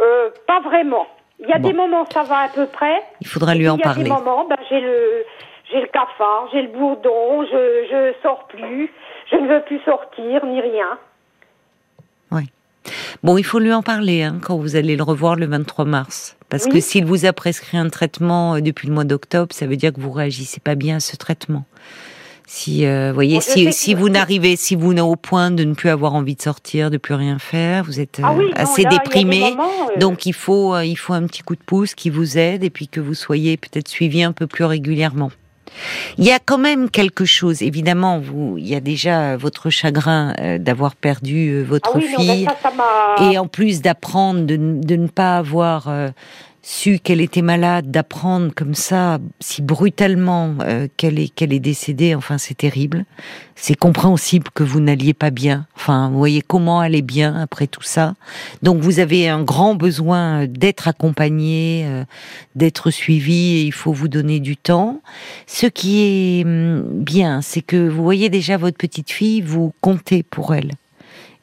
Euh, 0.00 0.30
pas 0.46 0.60
vraiment. 0.60 1.06
Il 1.40 1.48
y 1.48 1.52
a 1.52 1.58
Bon. 1.58 1.68
des 1.68 1.74
moments 1.74 2.06
ça 2.10 2.22
va 2.22 2.38
à 2.38 2.48
peu 2.48 2.66
près. 2.66 3.02
Il 3.20 3.26
faudra 3.26 3.54
lui 3.54 3.68
en 3.68 3.76
il 3.76 3.78
y 3.78 3.82
a 3.82 3.84
parler. 3.84 4.04
des 4.04 4.10
moments, 4.10 4.46
ben, 4.48 4.56
j'ai 4.68 4.80
le, 4.80 5.24
j'ai 5.70 5.80
le 5.80 5.86
cafard, 5.88 6.48
j'ai 6.52 6.62
le 6.62 6.68
bourdon, 6.68 7.44
je, 7.44 7.86
je 7.90 8.12
sors 8.22 8.46
plus, 8.48 8.90
je 9.30 9.36
ne 9.36 9.48
veux 9.48 9.62
plus 9.62 9.80
sortir 9.84 10.44
ni 10.46 10.60
rien. 10.60 10.98
Bon, 13.22 13.36
il 13.38 13.44
faut 13.44 13.60
lui 13.60 13.72
en 13.72 13.82
parler 13.82 14.22
hein, 14.24 14.38
quand 14.44 14.56
vous 14.56 14.74
allez 14.74 14.96
le 14.96 15.04
revoir 15.04 15.36
le 15.36 15.46
23 15.46 15.84
mars. 15.84 16.36
Parce 16.52 16.66
Oui. 16.66 16.70
que 16.72 16.80
s'il 16.80 17.06
vous 17.06 17.24
a 17.24 17.32
prescrit 17.32 17.78
un 17.78 17.88
traitement 17.88 18.54
euh, 18.56 18.60
depuis 18.60 18.86
le 18.86 18.92
mois 18.94 19.04
d'octobre, 19.04 19.54
ça 19.54 19.66
veut 19.66 19.76
dire 19.76 19.90
que 19.92 20.00
vous 20.02 20.12
réagissez 20.12 20.60
pas 20.60 20.74
bien 20.74 20.96
à 20.96 21.00
ce 21.00 21.16
traitement. 21.16 21.64
Si, 22.46 22.84
euh, 22.84 23.12
voyez, 23.14 23.36
Bon, 23.36 23.70
si, 23.72 23.94
vous 23.94 24.10
n'arrivez, 24.10 24.56
si 24.56 24.74
vous 24.76 24.92
n'êtes 24.92 25.02
au 25.02 25.16
point 25.16 25.50
de 25.50 25.64
ne 25.64 25.72
plus 25.72 25.88
avoir 25.88 26.12
envie 26.14 26.34
de 26.36 26.42
sortir, 26.42 26.90
de 26.90 26.98
plus 26.98 27.14
rien 27.14 27.38
faire, 27.38 27.84
vous 27.84 27.98
êtes 28.00 28.20
Ah 28.22 28.32
euh, 28.32 28.36
oui, 28.36 28.44
non, 28.46 28.52
assez 28.56 28.82
là, 28.82 28.90
déprimé. 28.90 29.40
moments, 29.40 29.70
euh, 29.96 29.98
Donc 29.98 30.26
il 30.26 30.34
faut, 30.34 30.78
il 30.80 30.96
faut 30.96 31.14
un 31.14 31.22
petit 31.26 31.40
coup 31.40 31.56
de 31.56 31.62
pouce 31.64 31.94
qui 31.94 32.10
vous 32.10 32.36
aide 32.36 32.62
et 32.62 32.68
puis 32.68 32.86
que 32.88 33.00
vous 33.00 33.14
soyez 33.14 33.56
peut-être 33.56 33.88
suivi 33.88 34.22
un 34.22 34.32
peu 34.32 34.46
plus 34.46 34.64
régulièrement. 34.64 35.30
Il 36.18 36.24
y 36.24 36.30
a 36.32 36.38
quand 36.38 36.58
même 36.58 36.90
quelque 36.90 37.24
chose, 37.24 37.62
évidemment, 37.62 38.18
vous, 38.18 38.56
il 38.58 38.66
y 38.68 38.74
a 38.74 38.80
déjà 38.80 39.36
votre 39.36 39.70
chagrin 39.70 40.34
euh, 40.40 40.58
d'avoir 40.58 40.94
perdu 40.94 41.48
euh, 41.50 41.62
Ah 41.64 41.70
votre 41.70 41.96
non, 41.98 42.02
ben, 42.04 42.16
fille. 42.18 42.44
ça, 42.44 42.56
ça 42.62 42.70
m'a. 42.76 43.30
Et 43.30 43.38
en 43.38 43.46
plus 43.46 43.80
d'apprendre 43.82 44.40
de, 44.46 44.56
de 44.56 44.96
ne 44.96 45.06
pas 45.08 45.38
avoir 45.38 45.88
euh, 45.88 46.10
su 46.62 47.00
qu'elle 47.00 47.20
était 47.20 47.42
malade, 47.42 47.90
d'apprendre 47.90 48.52
comme 48.54 48.74
ça, 48.74 49.18
si 49.40 49.62
brutalement, 49.62 50.54
euh, 50.60 50.86
qu'elle 50.96 51.18
est, 51.18 51.28
qu'elle 51.28 51.52
est 51.52 51.60
décédée, 51.60 52.14
enfin 52.14 52.38
c'est 52.38 52.56
terrible. 52.56 53.04
C'est 53.56 53.74
compréhensible 53.74 54.48
que 54.54 54.62
vous 54.62 54.80
n'alliez 54.80 55.12
pas 55.12 55.30
bien. 55.30 55.66
Enfin, 55.76 56.08
vous 56.10 56.18
voyez 56.18 56.40
comment 56.40 56.80
aller 56.80 57.02
bien 57.02 57.34
après 57.34 57.66
tout 57.66 57.82
ça. 57.82 58.14
Donc 58.62 58.80
vous 58.80 59.00
avez 59.00 59.28
un 59.28 59.42
grand 59.42 59.74
besoin 59.74 60.42
euh, 60.42 60.46
d'être 60.46 60.86
accompagné, 60.86 61.84
euh, 61.86 62.04
d'être 62.54 62.90
suivi, 62.90 63.56
et 63.56 63.62
il 63.62 63.72
faut 63.72 63.92
vous 63.92 64.08
donner 64.08 64.38
du 64.38 64.56
temps. 64.56 65.00
Ce 65.48 65.66
qui 65.66 66.02
est 66.02 66.44
hum, 66.44 66.82
bien, 66.92 67.42
c'est 67.42 67.62
que 67.62 67.88
vous 67.88 68.04
voyez 68.04 68.30
déjà 68.30 68.56
votre 68.56 68.76
petite 68.76 69.10
fille, 69.10 69.40
vous 69.40 69.72
comptez 69.80 70.22
pour 70.22 70.54
elle. 70.54 70.72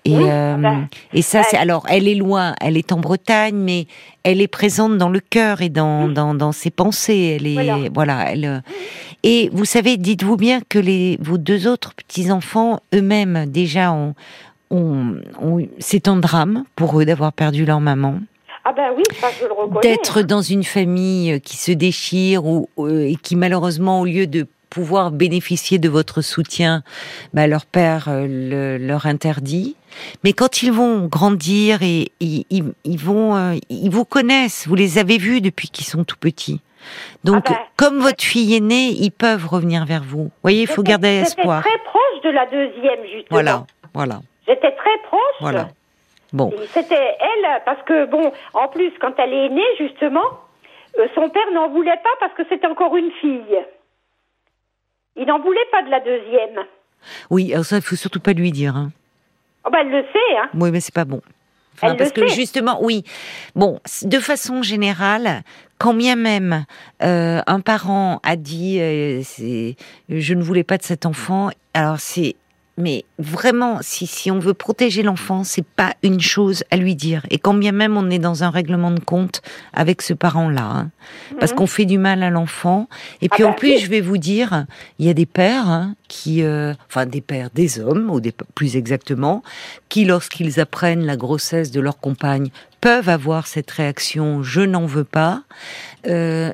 Et, 0.05 0.15
Oui, 0.15 0.23
euh, 0.27 0.55
ben, 0.55 0.87
et 1.13 1.21
ça, 1.21 1.43
c'est 1.43 1.57
ben- 1.57 1.63
alors, 1.63 1.85
elle 1.89 2.07
est 2.07 2.15
loin, 2.15 2.55
elle 2.61 2.77
est 2.77 2.91
en 2.93 2.99
Bretagne, 2.99 3.55
mais 3.57 3.85
elle 4.23 4.39
est 4.41 4.47
présente 4.47 4.97
dans 4.97 5.09
le 5.09 5.19
cœur 5.19 5.61
et 5.61 5.69
dans, 5.69 6.07
dans, 6.07 6.33
dans 6.33 6.51
ses 6.53 6.69
pensées. 6.71 7.35
Elle 7.39 7.47
est, 7.47 7.53
voilà, 7.53 7.77
Voilà. 7.93 8.31
elle. 8.31 8.45
euh, 8.45 8.59
Et 9.23 9.49
vous 9.51 9.65
savez, 9.65 9.97
dites-vous 9.97 10.37
bien 10.37 10.61
que 10.69 10.79
les 10.79 11.17
vos 11.21 11.37
deux 11.37 11.67
autres 11.67 11.93
petits 11.95 12.31
enfants 12.31 12.79
eux-mêmes 12.95 13.45
déjà 13.47 13.91
ont, 13.91 14.15
ont, 14.71 15.15
ont- 15.41 15.67
c'est 15.79 16.07
un 16.07 16.15
drame 16.15 16.63
pour 16.77 16.99
eux 16.99 17.05
d'avoir 17.05 17.33
perdu 17.33 17.65
leur 17.65 17.81
maman 17.81 18.15
Ah 18.63 18.71
ben 18.71 18.91
oui, 18.95 19.03
ça 19.19 19.27
je 19.37 19.45
le 19.47 19.51
reconnais. 19.51 19.81
d'être 19.81 20.21
dans 20.21 20.41
une 20.41 20.63
famille 20.63 21.33
euh, 21.33 21.39
qui 21.39 21.57
se 21.57 21.73
déchire 21.73 22.45
ou 22.45 22.69
et 22.87 23.17
qui 23.21 23.35
malheureusement 23.35 23.99
au 23.99 24.05
lieu 24.05 24.27
de 24.27 24.47
pouvoir 24.69 25.11
bénéficier 25.11 25.79
de 25.79 25.89
votre 25.89 26.21
soutien, 26.21 26.83
bah, 27.33 27.47
leur 27.47 27.65
père 27.65 28.07
euh, 28.07 28.27
le- 28.27 28.77
leur 28.85 29.05
interdit. 29.05 29.75
Mais 30.23 30.33
quand 30.33 30.61
ils 30.63 30.71
vont 30.71 31.07
grandir 31.07 31.81
et 31.81 32.11
ils, 32.19 32.45
ils- 32.49 32.73
ils 32.83 32.99
vont, 32.99 33.35
euh, 33.35 33.55
ils 33.69 33.89
vous 33.89 34.05
connaissent, 34.05 34.67
vous 34.67 34.75
les 34.75 34.97
avez 34.97 35.17
vus 35.17 35.41
depuis 35.41 35.69
qu'ils 35.69 35.85
sont 35.85 36.03
tout 36.03 36.17
petits. 36.17 36.61
Donc, 37.23 37.43
Ah 37.47 37.51
bah, 37.51 37.59
comme 37.75 37.99
votre 37.99 38.23
fille 38.23 38.55
est 38.55 38.59
née, 38.61 38.87
ils 38.91 39.11
peuvent 39.11 39.45
revenir 39.47 39.85
vers 39.85 40.03
vous. 40.03 40.23
Vous 40.25 40.31
voyez, 40.43 40.61
il 40.61 40.67
faut 40.67 40.83
garder 40.83 41.07
espoir. 41.25 41.63
J'étais 41.63 41.77
très 41.77 41.83
proche 41.85 42.23
de 42.23 42.29
la 42.29 42.45
deuxième, 42.45 43.01
justement. 43.03 43.27
Voilà, 43.31 43.65
voilà, 43.93 44.21
J'étais 44.47 44.71
très 44.71 44.97
proche. 45.07 45.19
voilà. 45.41 45.67
Bon, 46.31 46.53
C'était 46.73 46.95
elle, 46.95 47.61
parce 47.65 47.81
que, 47.83 48.05
bon, 48.05 48.31
en 48.53 48.67
plus, 48.67 48.91
quand 49.01 49.13
elle 49.17 49.33
est 49.33 49.49
née, 49.49 49.63
justement, 49.79 50.21
euh, 50.99 51.07
son 51.15 51.27
père 51.29 51.51
n'en 51.53 51.69
voulait 51.69 51.97
pas 52.03 52.09
parce 52.19 52.33
que 52.33 52.43
c'était 52.49 52.67
encore 52.67 52.95
une 52.95 53.11
fille. 53.19 53.57
Il 55.19 55.25
n'en 55.25 55.39
voulait 55.39 55.59
pas 55.71 55.83
de 55.83 55.89
la 55.89 55.99
deuxième. 55.99 56.65
oui, 57.29 57.51
alors 57.53 57.65
ça, 57.65 57.75
il 57.75 57.81
faut 57.81 57.97
surtout 57.97 58.21
pas 58.21 58.33
lui 58.33 58.51
dire. 58.51 58.75
Hein. 58.75 58.91
Oh 59.65 59.69
ben, 59.69 59.79
elle 59.81 59.91
le 59.91 60.03
sait, 60.03 60.37
hein. 60.37 60.49
Oui, 60.53 60.71
mais 60.71 60.79
c'est 60.79 60.95
pas 60.95 61.05
bon. 61.05 61.21
Enfin, 61.75 61.95
parce 61.95 62.11
que 62.11 62.27
sait. 62.27 62.35
justement, 62.35 62.79
oui. 62.81 63.03
Bon, 63.55 63.79
de 64.03 64.19
façon 64.19 64.61
générale, 64.63 65.43
quand 65.77 65.93
bien 65.93 66.15
même 66.15 66.65
euh, 67.03 67.41
un 67.45 67.59
parent 67.59 68.19
a 68.23 68.35
dit, 68.35 68.79
euh, 68.81 69.21
je 70.09 70.33
ne 70.33 70.41
voulais 70.41 70.63
pas 70.63 70.77
de 70.77 70.83
cet 70.83 71.05
enfant, 71.05 71.49
alors 71.73 71.99
c'est, 71.99 72.35
mais 72.79 73.05
vraiment, 73.19 73.77
si 73.81 74.07
si 74.07 74.31
on 74.31 74.39
veut 74.39 74.53
protéger 74.55 75.03
l'enfant, 75.03 75.43
c'est 75.43 75.65
pas 75.65 75.93
une 76.01 76.19
chose 76.21 76.63
à 76.71 76.77
lui 76.77 76.95
dire. 76.95 77.25
Et 77.29 77.37
quand 77.37 77.53
bien 77.53 77.71
même 77.73 77.97
on 77.97 78.09
est 78.09 78.17
dans 78.19 78.43
un 78.43 78.49
règlement 78.49 78.91
de 78.91 78.99
compte 78.99 79.41
avec 79.73 80.01
ce 80.01 80.13
parent-là, 80.13 80.63
hein, 80.63 80.89
parce 81.39 81.51
Mhm. 81.51 81.57
qu'on 81.57 81.67
fait 81.67 81.85
du 81.85 81.97
mal 81.97 82.23
à 82.23 82.29
l'enfant. 82.29 82.87
Et 83.21 83.29
puis 83.29 83.43
bah 83.43 83.49
en 83.49 83.53
plus, 83.53 83.73
oui. 83.73 83.79
je 83.79 83.89
vais 83.89 84.01
vous 84.01 84.17
dire, 84.17 84.65
il 84.97 85.05
y 85.05 85.09
a 85.09 85.13
des 85.13 85.25
pères 85.25 85.67
hein, 85.69 85.95
qui, 86.07 86.41
euh, 86.41 86.73
enfin 86.87 87.05
des 87.05 87.21
pères, 87.21 87.49
des 87.53 87.79
hommes, 87.79 88.09
ou 88.09 88.19
des, 88.21 88.33
plus 88.55 88.75
exactement, 88.77 89.43
qui, 89.89 90.05
lorsqu'ils 90.05 90.59
apprennent 90.59 91.05
la 91.05 91.17
grossesse 91.17 91.71
de 91.71 91.81
leur 91.81 91.99
compagne, 91.99 92.49
peuvent 92.81 93.09
avoir 93.09 93.47
cette 93.47 93.71
réaction 93.71 94.43
je 94.43 94.61
n'en 94.61 94.85
veux 94.85 95.03
pas. 95.03 95.43
Euh, 96.07 96.53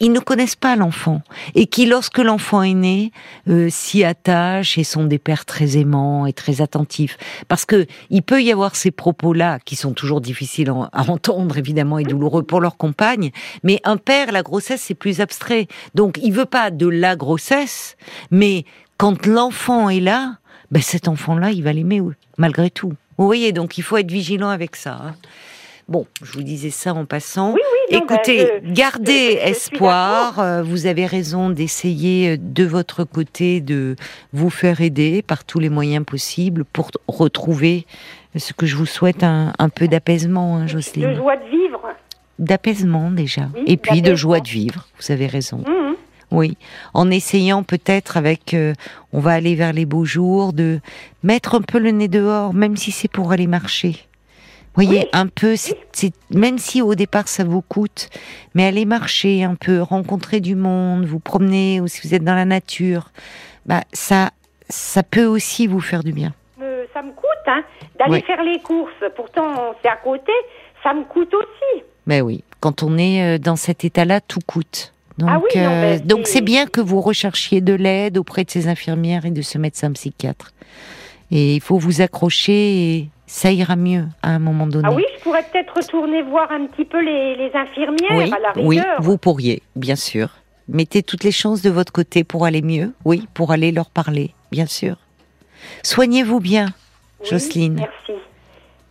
ils 0.00 0.12
ne 0.12 0.20
connaissent 0.20 0.56
pas 0.56 0.76
l'enfant 0.76 1.22
et 1.54 1.66
qui, 1.66 1.86
lorsque 1.86 2.18
l'enfant 2.18 2.62
est 2.62 2.74
né, 2.74 3.10
euh, 3.48 3.68
s'y 3.68 4.04
attachent 4.04 4.78
et 4.78 4.84
sont 4.84 5.04
des 5.04 5.18
pères 5.18 5.44
très 5.44 5.76
aimants 5.76 6.26
et 6.26 6.32
très 6.32 6.60
attentifs. 6.60 7.18
Parce 7.48 7.64
que 7.64 7.86
il 8.10 8.22
peut 8.22 8.42
y 8.42 8.52
avoir 8.52 8.76
ces 8.76 8.92
propos-là 8.92 9.58
qui 9.64 9.74
sont 9.74 9.92
toujours 9.92 10.20
difficiles 10.20 10.70
à 10.70 11.10
entendre, 11.10 11.58
évidemment, 11.58 11.98
et 11.98 12.04
douloureux 12.04 12.44
pour 12.44 12.60
leur 12.60 12.76
compagne. 12.76 13.32
Mais 13.64 13.80
un 13.84 13.96
père, 13.96 14.30
la 14.30 14.42
grossesse, 14.42 14.82
c'est 14.82 14.94
plus 14.94 15.20
abstrait. 15.20 15.66
Donc, 15.94 16.18
il 16.22 16.32
veut 16.32 16.44
pas 16.44 16.70
de 16.70 16.86
la 16.86 17.16
grossesse, 17.16 17.96
mais 18.30 18.64
quand 18.98 19.26
l'enfant 19.26 19.88
est 19.88 20.00
là, 20.00 20.36
ben 20.70 20.82
cet 20.82 21.08
enfant-là, 21.08 21.50
il 21.50 21.64
va 21.64 21.72
l'aimer 21.72 22.00
malgré 22.36 22.70
tout. 22.70 22.92
Vous 23.16 23.26
voyez, 23.26 23.52
donc 23.52 23.78
il 23.78 23.82
faut 23.82 23.96
être 23.96 24.10
vigilant 24.12 24.50
avec 24.50 24.76
ça. 24.76 25.00
hein. 25.02 25.14
Bon, 25.88 26.06
je 26.22 26.32
vous 26.32 26.42
disais 26.42 26.68
ça 26.70 26.92
en 26.92 27.06
passant. 27.06 27.54
Oui, 27.54 27.60
oui, 27.90 27.96
non, 27.96 28.04
Écoutez, 28.04 28.46
je- 28.62 28.72
gardez 28.72 29.12
je- 29.32 29.32
je 29.32 29.38
suis 29.38 29.50
espoir. 29.50 30.38
euh, 30.38 30.62
Vous 30.62 30.84
avez 30.86 31.06
raison 31.06 31.48
d'essayer 31.48 32.32
euh, 32.32 32.36
de 32.38 32.64
votre 32.64 33.04
côté 33.04 33.60
de 33.62 33.96
vous 34.34 34.50
faire 34.50 34.82
aider 34.82 35.22
par 35.22 35.44
tous 35.44 35.58
les 35.60 35.70
moyens 35.70 36.04
possibles 36.04 36.64
pour 36.66 36.90
retrouver 37.08 37.86
ce 38.36 38.52
que 38.52 38.66
je 38.66 38.76
vous 38.76 38.84
souhaite 38.86 39.24
un, 39.24 39.54
un 39.58 39.68
peu 39.70 39.88
d'apaisement, 39.88 40.56
hein, 40.58 40.64
De 40.64 40.68
Jocelyne. 40.68 41.14
joie 41.16 41.36
de 41.36 41.44
vivre. 41.50 41.80
D'apaisement 42.38 43.10
déjà. 43.10 43.48
Oui, 43.54 43.62
Et 43.66 43.76
puis 43.78 44.02
de 44.02 44.14
joie 44.14 44.40
de 44.40 44.48
vivre. 44.48 44.86
Vous 45.00 45.10
avez 45.12 45.26
raison. 45.26 45.58
Mhm. 45.66 45.94
Oui, 46.30 46.58
en 46.92 47.10
essayant 47.10 47.62
peut-être 47.62 48.18
avec, 48.18 48.52
euh, 48.52 48.74
on 49.14 49.20
va 49.20 49.30
aller 49.32 49.54
vers 49.54 49.72
les 49.72 49.86
beaux 49.86 50.04
jours, 50.04 50.52
de 50.52 50.80
mettre 51.22 51.54
un 51.54 51.62
peu 51.62 51.78
le 51.78 51.90
nez 51.90 52.08
dehors, 52.08 52.52
même 52.52 52.76
si 52.76 52.90
c'est 52.92 53.08
pour 53.08 53.32
aller 53.32 53.46
marcher. 53.46 53.96
Vous 54.78 54.84
voyez, 54.84 55.00
Oui. 55.00 55.08
un 55.12 55.26
peu, 55.26 55.56
c'est, 55.56 56.12
même 56.30 56.56
si 56.58 56.82
au 56.82 56.94
départ 56.94 57.26
ça 57.26 57.42
vous 57.42 57.62
coûte, 57.62 58.10
mais 58.54 58.64
aller 58.64 58.84
marcher 58.84 59.42
un 59.42 59.56
peu, 59.56 59.82
rencontrer 59.82 60.38
du 60.40 60.54
monde, 60.54 61.04
vous 61.04 61.18
promener, 61.18 61.80
ou 61.80 61.88
si 61.88 62.06
vous 62.06 62.14
êtes 62.14 62.22
dans 62.22 62.36
la 62.36 62.44
nature, 62.44 63.10
bah 63.66 63.80
ça, 63.92 64.30
ça 64.68 65.02
peut 65.02 65.24
aussi 65.26 65.66
vous 65.66 65.80
faire 65.80 66.04
du 66.04 66.12
bien. 66.12 66.32
Euh, 66.62 66.84
ça 66.94 67.02
me 67.02 67.10
coûte, 67.10 67.26
hein, 67.48 67.64
d'aller 67.98 68.12
Ouais. 68.12 68.22
faire 68.22 68.44
les 68.44 68.60
courses. 68.60 68.92
Pourtant, 69.16 69.74
c'est 69.82 69.88
à 69.88 69.96
côté, 69.96 70.30
ça 70.84 70.94
me 70.94 71.02
coûte 71.04 71.34
aussi. 71.34 71.82
Ben 72.06 72.22
oui, 72.22 72.44
quand 72.60 72.84
on 72.84 72.96
est 72.98 73.34
euh, 73.34 73.38
dans 73.38 73.56
cet 73.56 73.84
état-là, 73.84 74.20
tout 74.20 74.38
coûte. 74.46 74.94
Donc, 75.18 75.28
Ah 75.32 75.40
oui, 75.42 75.60
non, 75.60 75.70
euh, 75.72 75.98
donc 75.98 76.26
c'est- 76.28 76.34
c'est 76.34 76.40
bien 76.40 76.66
que 76.66 76.80
vous 76.80 77.00
recherchiez 77.00 77.60
de 77.60 77.74
l'aide 77.74 78.16
auprès 78.16 78.44
de 78.44 78.50
ces 78.52 78.68
infirmières 78.68 79.26
et 79.26 79.32
de 79.32 79.42
ce 79.42 79.58
médecin 79.58 79.90
psychiatre. 79.90 80.52
Et 81.32 81.56
il 81.56 81.60
faut 81.60 81.78
vous 81.78 82.00
accrocher 82.00 82.52
et 82.94 83.08
ça 83.28 83.52
ira 83.52 83.76
mieux 83.76 84.06
à 84.22 84.30
un 84.30 84.38
moment 84.38 84.66
donné. 84.66 84.88
Ah 84.90 84.94
oui, 84.94 85.04
je 85.16 85.22
pourrais 85.22 85.42
peut-être 85.44 85.74
retourner 85.76 86.22
voir 86.22 86.50
un 86.50 86.66
petit 86.66 86.84
peu 86.84 87.00
les, 87.00 87.36
les 87.36 87.50
infirmières 87.54 88.10
oui, 88.12 88.32
à 88.32 88.38
la 88.40 88.52
oui, 88.62 88.78
rigueur. 88.80 89.00
vous 89.00 89.18
pourriez, 89.18 89.62
bien 89.76 89.96
sûr. 89.96 90.30
Mettez 90.66 91.02
toutes 91.02 91.24
les 91.24 91.30
chances 91.32 91.62
de 91.62 91.70
votre 91.70 91.92
côté 91.92 92.24
pour 92.24 92.44
aller 92.44 92.62
mieux, 92.62 92.92
oui, 93.04 93.26
pour 93.34 93.52
aller 93.52 93.70
leur 93.70 93.90
parler, 93.90 94.34
bien 94.50 94.66
sûr. 94.66 94.96
Soignez-vous 95.82 96.40
bien, 96.40 96.66
Oui, 97.20 97.26
Jocelyne. 97.30 97.74
Merci. 97.76 98.20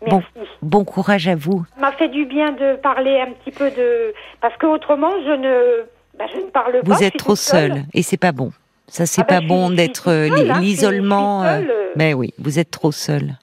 Bon. 0.08 0.22
Merci. 0.36 0.50
Bon 0.62 0.84
courage 0.86 1.28
à 1.28 1.36
vous. 1.36 1.66
Ça 1.76 1.82
m'a 1.82 1.92
fait 1.94 2.10
du 2.10 2.26
bien 2.26 2.52
de 2.52 2.76
parler 2.78 3.20
un 3.20 3.32
petit 3.32 3.52
peu 3.52 3.70
de... 3.72 4.14
Parce 4.42 4.56
qu'autrement, 4.58 5.12
je 5.26 5.32
ne... 5.32 5.86
ben, 6.18 6.26
je 6.34 6.40
ne 6.42 6.50
parle 6.50 6.82
pas. 6.82 6.94
Vous 6.96 7.04
êtes 7.04 7.18
trop 7.18 7.36
seule. 7.36 7.74
seul 7.74 7.84
et 7.94 8.02
c'est 8.04 8.18
pas 8.18 8.32
bon. 8.32 8.52
Ça 8.88 9.06
c'est 9.06 9.22
Ah 9.22 9.26
ben, 9.28 9.42
pas 9.42 9.48
bon 9.48 9.70
d'être 9.70 10.10
euh, 10.10 10.30
seule, 10.30 10.52
hein, 10.52 10.60
l'isolement. 10.62 11.42
suis 11.42 11.50
euh, 11.50 11.60
seule, 11.60 11.72
euh. 11.72 11.92
Mais 11.96 12.14
oui, 12.14 12.34
vous 12.40 12.58
êtes 12.60 12.72
trop 12.72 12.92
seul. 12.92 13.34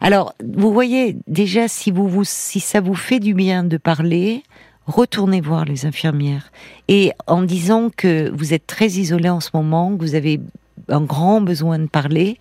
Alors, 0.00 0.34
vous 0.42 0.72
voyez 0.72 1.16
déjà 1.26 1.68
si 1.68 1.90
vous, 1.90 2.08
vous 2.08 2.24
si 2.24 2.60
ça 2.60 2.80
vous 2.80 2.94
fait 2.94 3.20
du 3.20 3.34
bien 3.34 3.64
de 3.64 3.76
parler, 3.76 4.42
retournez 4.86 5.40
voir 5.40 5.64
les 5.64 5.86
infirmières 5.86 6.50
et 6.88 7.12
en 7.26 7.42
disant 7.42 7.90
que 7.94 8.30
vous 8.30 8.54
êtes 8.54 8.66
très 8.66 8.88
isolé 8.88 9.28
en 9.28 9.40
ce 9.40 9.50
moment, 9.54 9.96
que 9.96 10.02
vous 10.02 10.14
avez 10.14 10.40
un 10.88 11.02
grand 11.02 11.40
besoin 11.40 11.78
de 11.78 11.86
parler, 11.86 12.38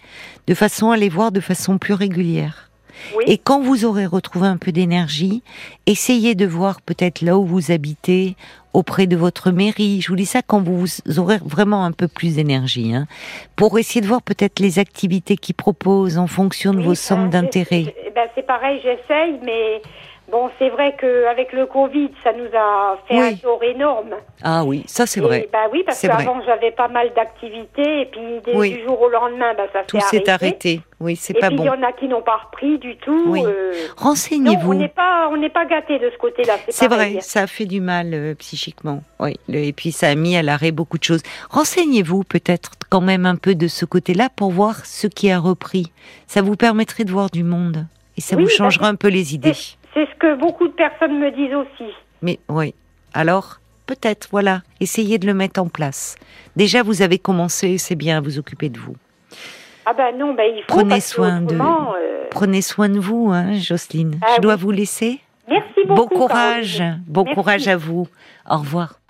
de 0.47 0.53
façon 0.53 0.91
à 0.91 0.97
les 0.97 1.09
voir 1.09 1.31
de 1.31 1.41
façon 1.41 1.77
plus 1.77 1.93
régulière. 1.93 2.69
Oui. 3.15 3.23
Et 3.27 3.37
quand 3.37 3.61
vous 3.61 3.85
aurez 3.85 4.05
retrouvé 4.05 4.47
un 4.47 4.57
peu 4.57 4.71
d'énergie, 4.71 5.43
essayez 5.85 6.35
de 6.35 6.45
voir 6.45 6.81
peut-être 6.81 7.21
là 7.21 7.37
où 7.37 7.45
vous 7.45 7.71
habitez, 7.71 8.35
auprès 8.73 9.07
de 9.07 9.15
votre 9.15 9.51
mairie. 9.51 10.01
Je 10.01 10.09
vous 10.09 10.15
dis 10.15 10.25
ça 10.25 10.41
quand 10.45 10.61
vous 10.61 10.85
aurez 11.17 11.37
vraiment 11.43 11.85
un 11.85 11.91
peu 11.91 12.07
plus 12.07 12.35
d'énergie, 12.35 12.93
hein, 12.93 13.05
pour 13.55 13.77
essayer 13.79 14.01
de 14.01 14.07
voir 14.07 14.21
peut-être 14.21 14.59
les 14.59 14.79
activités 14.79 15.35
qu'ils 15.37 15.55
proposent 15.55 16.17
en 16.17 16.27
fonction 16.27 16.71
de 16.73 16.77
Oui, 16.77 16.83
vos 16.83 16.89
ben, 16.91 16.95
centres 16.95 17.23
c'est- 17.23 17.29
d'intérêt. 17.41 17.83
c'est- 17.85 18.11
ben, 18.15 18.27
c'est 18.35 18.45
pareil, 18.45 18.79
j'essaye, 18.83 19.39
mais 19.43 19.81
bon, 20.31 20.49
c'est 20.59 20.69
vrai 20.69 20.95
qu'avec 20.99 21.51
le 21.53 21.65
Covid, 21.65 22.11
ça 22.23 22.31
nous 22.33 22.45
a 22.57 22.97
fait 23.07 23.15
Oui. 23.19 23.27
un 23.33 23.35
tort 23.35 23.63
énorme. 23.63 24.15
Ah 24.43 24.63
oui, 24.63 24.83
ça 24.87 25.05
c'est 25.05 25.19
vrai. 25.21 25.47
Bah 25.51 25.65
oui, 25.71 25.83
parce 25.85 26.01
qu'avant, 26.01 26.39
j'avais 26.45 26.71
pas 26.71 26.87
mal 26.87 27.11
d'activités, 27.15 28.01
et 28.01 28.05
puis 28.05 28.21
dès 28.45 28.55
Oui. 28.55 28.73
du 28.73 28.83
jour 28.83 29.01
au 29.01 29.09
lendemain, 29.09 29.53
bah, 29.57 29.63
ça 29.73 29.79
Tout 29.87 29.99
s'est 30.01 30.29
arrêté. 30.29 30.81
Oui, 30.99 31.15
c'est 31.15 31.35
Et 31.37 31.39
pas 31.39 31.47
puis, 31.47 31.55
il 31.55 31.59
bon. 31.59 31.63
y 31.65 31.69
en 31.69 31.81
a 31.81 31.93
qui 31.93 32.07
n'ont 32.09 32.21
pas 32.21 32.35
repris 32.45 32.77
du 32.77 32.97
tout. 32.97 33.23
Oui. 33.27 33.41
euh, 33.45 33.71
Non, 33.71 33.77
on 33.99 34.03
Renseignez-vous. 34.03 34.73
n'est 34.73 34.87
pas, 34.89 35.29
on 35.31 35.37
n'est 35.37 35.49
pas 35.49 35.65
gâté 35.65 35.97
de 35.97 36.09
ce 36.11 36.17
côté-là. 36.17 36.55
C'est 36.67 36.87
vrai, 36.89 37.17
ça 37.21 37.43
a 37.43 37.47
fait 37.47 37.65
du 37.65 37.79
mal 37.79 38.13
euh, 38.13 38.35
psychiquement. 38.35 39.01
Oui, 39.19 39.35
et 39.51 39.71
puis 39.71 39.91
ça 39.93 40.09
a 40.09 40.15
mis 40.15 40.35
à 40.35 40.43
l'arrêt 40.43 40.71
beaucoup 40.71 40.97
de 40.97 41.03
choses. 41.05 41.21
Renseignez-vous 41.49 42.23
peut-être 42.23 42.71
quand 42.89 43.01
même 43.01 43.25
un 43.25 43.35
peu 43.37 43.55
de 43.55 43.67
ce 43.67 43.85
côté-là 43.85 44.29
pour 44.35 44.51
voir 44.51 44.85
ce 44.85 45.07
qui 45.07 45.31
a 45.31 45.39
repris. 45.39 45.91
Ça 46.27 46.41
vous 46.41 46.55
permettrait 46.57 47.05
de 47.05 47.11
voir 47.11 47.29
du 47.29 47.43
monde 47.43 47.85
et 48.17 48.21
ça 48.21 48.35
Oui, 48.35 48.43
vous 48.43 48.49
bah, 48.49 48.55
changera 48.57 48.87
un 48.89 48.95
peu 48.95 49.07
les 49.07 49.33
idées. 49.35 49.53
C'est 49.53 50.05
ce 50.05 50.15
que 50.19 50.35
beaucoup 50.39 50.67
de 50.67 50.73
personnes 50.73 51.17
me 51.17 51.31
disent 51.31 51.55
aussi. 51.55 51.91
Mais 52.21 52.39
oui, 52.49 52.73
alors 53.13 53.59
peut-être, 53.85 54.27
voilà, 54.31 54.61
essayez 54.81 55.17
de 55.17 55.25
le 55.25 55.33
mettre 55.33 55.61
en 55.61 55.67
place. 55.69 56.15
Déjà, 56.55 56.83
vous 56.83 57.01
avez 57.01 57.17
commencé, 57.17 57.77
c'est 57.77 57.95
bien 57.95 58.17
à 58.17 58.21
vous 58.21 58.37
occuper 58.37 58.69
de 58.69 58.77
vous. 58.79 58.95
Ah 59.85 59.93
ben 59.93 60.17
non, 60.17 60.33
ben 60.33 60.45
il 60.55 60.61
faut. 60.61 60.67
Prenez 60.67 60.99
soin 60.99 61.41
de- 61.41 61.55
euh, 61.55 62.25
Prenez 62.31 62.61
soin 62.61 62.89
de 62.89 62.99
vous, 62.99 63.31
hein, 63.33 63.53
Jocelyne. 63.53 64.19
Ah 64.21 64.33
Je 64.37 64.41
dois 64.41 64.55
oui. 64.55 64.59
vous 64.61 64.71
laisser. 64.71 65.19
Merci 65.47 65.85
beaucoup. 65.87 65.95
bon 65.95 66.07
courage, 66.07 66.83
bon 67.07 67.23
Merci. 67.23 67.35
courage 67.35 67.67
à 67.67 67.75
vous. 67.77 68.07
Au 68.49 68.57
revoir. 68.57 68.98